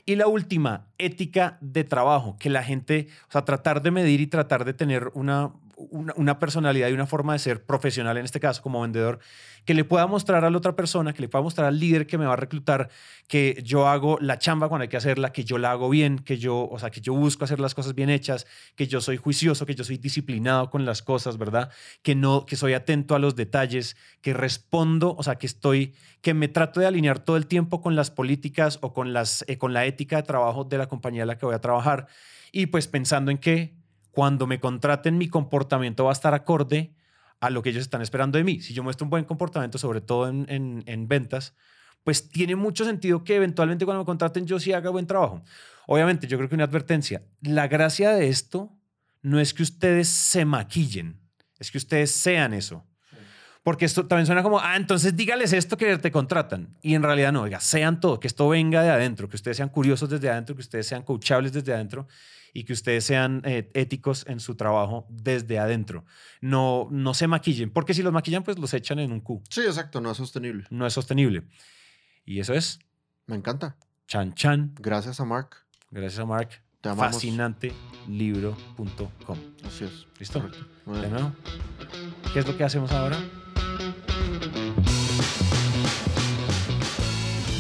[0.06, 4.28] Y la última, ética de trabajo, que la gente, o sea, tratar de medir y
[4.28, 8.64] tratar de tener una, una, personalidad y una forma de ser profesional, en este caso
[8.64, 9.20] como vendedor,
[9.64, 12.18] que le pueda mostrar a la otra persona, que le pueda mostrar al líder que
[12.18, 12.90] me va a reclutar,
[13.28, 16.38] que yo hago la chamba cuando hay que hacerla, que yo la hago bien, que
[16.38, 19.66] yo, o sea, que yo busco hacer las cosas bien hechas, que yo soy juicioso,
[19.66, 21.70] que yo soy disciplinado con las cosas, ¿verdad?
[22.02, 26.34] Que no, que soy atento a los detalles, que respondo, o sea, que estoy, que
[26.34, 29.74] me trato de alinear todo el tiempo con las políticas o con las, eh, con
[29.74, 32.08] la ética de trabajo de la compañía en la que voy a trabajar
[32.52, 33.78] y pues pensando en que
[34.12, 36.94] cuando me contraten mi comportamiento va a estar acorde
[37.40, 38.62] a lo que ellos están esperando de mí.
[38.62, 41.54] Si yo muestro un buen comportamiento, sobre todo en, en- en ventas,
[42.04, 45.44] pues tiene mucho sentido que eventualmente cuando me contraten yo sí haga buen trabajo.
[45.88, 47.22] Obviamente, yo creo que una advertencia.
[47.42, 48.72] La gracia de esto
[49.22, 51.20] no es que ustedes se maquillen,
[51.60, 52.86] es que ustedes sean eso.
[53.64, 56.78] Porque esto también suena como, ah, entonces dígales esto que te contratan.
[56.82, 59.68] Y en realidad no, oiga, sean todo, que esto venga de adentro, que ustedes sean
[59.70, 62.08] curiosos desde adentro, que ustedes sean coachables desde adentro
[62.58, 66.06] y que ustedes sean eh, éticos en su trabajo desde adentro.
[66.42, 69.44] No, no se maquillen, porque si los maquillan, pues los echan en un Q.
[69.48, 70.66] Sí, exacto, no es sostenible.
[70.72, 71.44] No es sostenible.
[72.26, 72.80] Y eso es.
[73.28, 73.78] Me encanta.
[74.08, 74.74] Chan Chan.
[74.80, 75.50] Gracias a Mark.
[75.92, 76.50] Gracias a Mark.
[76.82, 77.14] Te amamos.
[77.14, 79.38] Fascinantelibro.com.
[79.64, 80.08] Así es.
[80.18, 80.40] ¿Listo?
[80.40, 81.34] De nuevo.
[82.34, 83.20] ¿Qué es lo que hacemos ahora?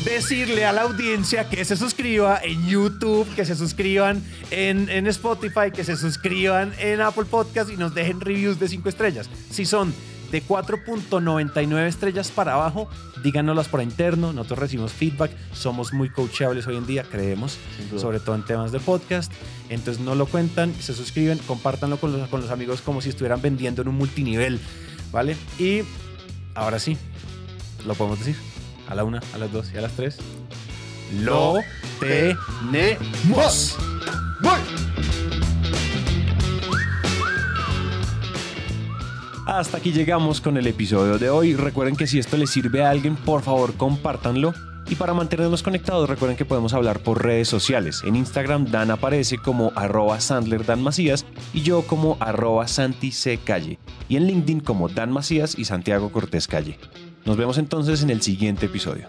[0.08, 5.70] Decirle a la audiencia que se suscriba en YouTube, que se suscriban en, en Spotify,
[5.74, 9.30] que se suscriban en Apple Podcast y nos dejen reviews de 5 estrellas.
[9.51, 9.93] Si son
[10.32, 12.88] de 4.99 estrellas para abajo,
[13.22, 14.32] díganoslas por interno.
[14.32, 15.32] Nosotros recibimos feedback.
[15.51, 17.58] Somos muy coachables hoy en día, creemos
[17.97, 19.30] sobre todo en temas de podcast.
[19.68, 23.41] Entonces no lo cuentan, se suscriben, compártanlo con los, con los amigos como si estuvieran
[23.41, 24.62] vendiendo en un multinivel,
[25.12, 25.36] ¿vale?
[25.60, 25.82] Y
[26.55, 26.97] ahora sí,
[27.86, 28.57] lo podemos decir.
[28.89, 30.17] A la una, a las dos y a las tres.
[31.21, 31.55] Lo
[31.99, 33.77] tenemos.
[39.45, 41.55] Hasta aquí llegamos con el episodio de hoy.
[41.55, 44.53] Recuerden que si esto les sirve a alguien, por favor compártanlo.
[44.89, 48.03] Y para mantenernos conectados, recuerden que podemos hablar por redes sociales.
[48.05, 53.38] En Instagram, Dan aparece como arroba Sandler Dan Macías y yo como arroba Santi C.
[53.38, 53.79] Calle.
[54.07, 56.77] Y en LinkedIn como Dan Macías y Santiago Cortés Calle.
[57.28, 59.05] Nos vemos entonces en el siguiente episodio.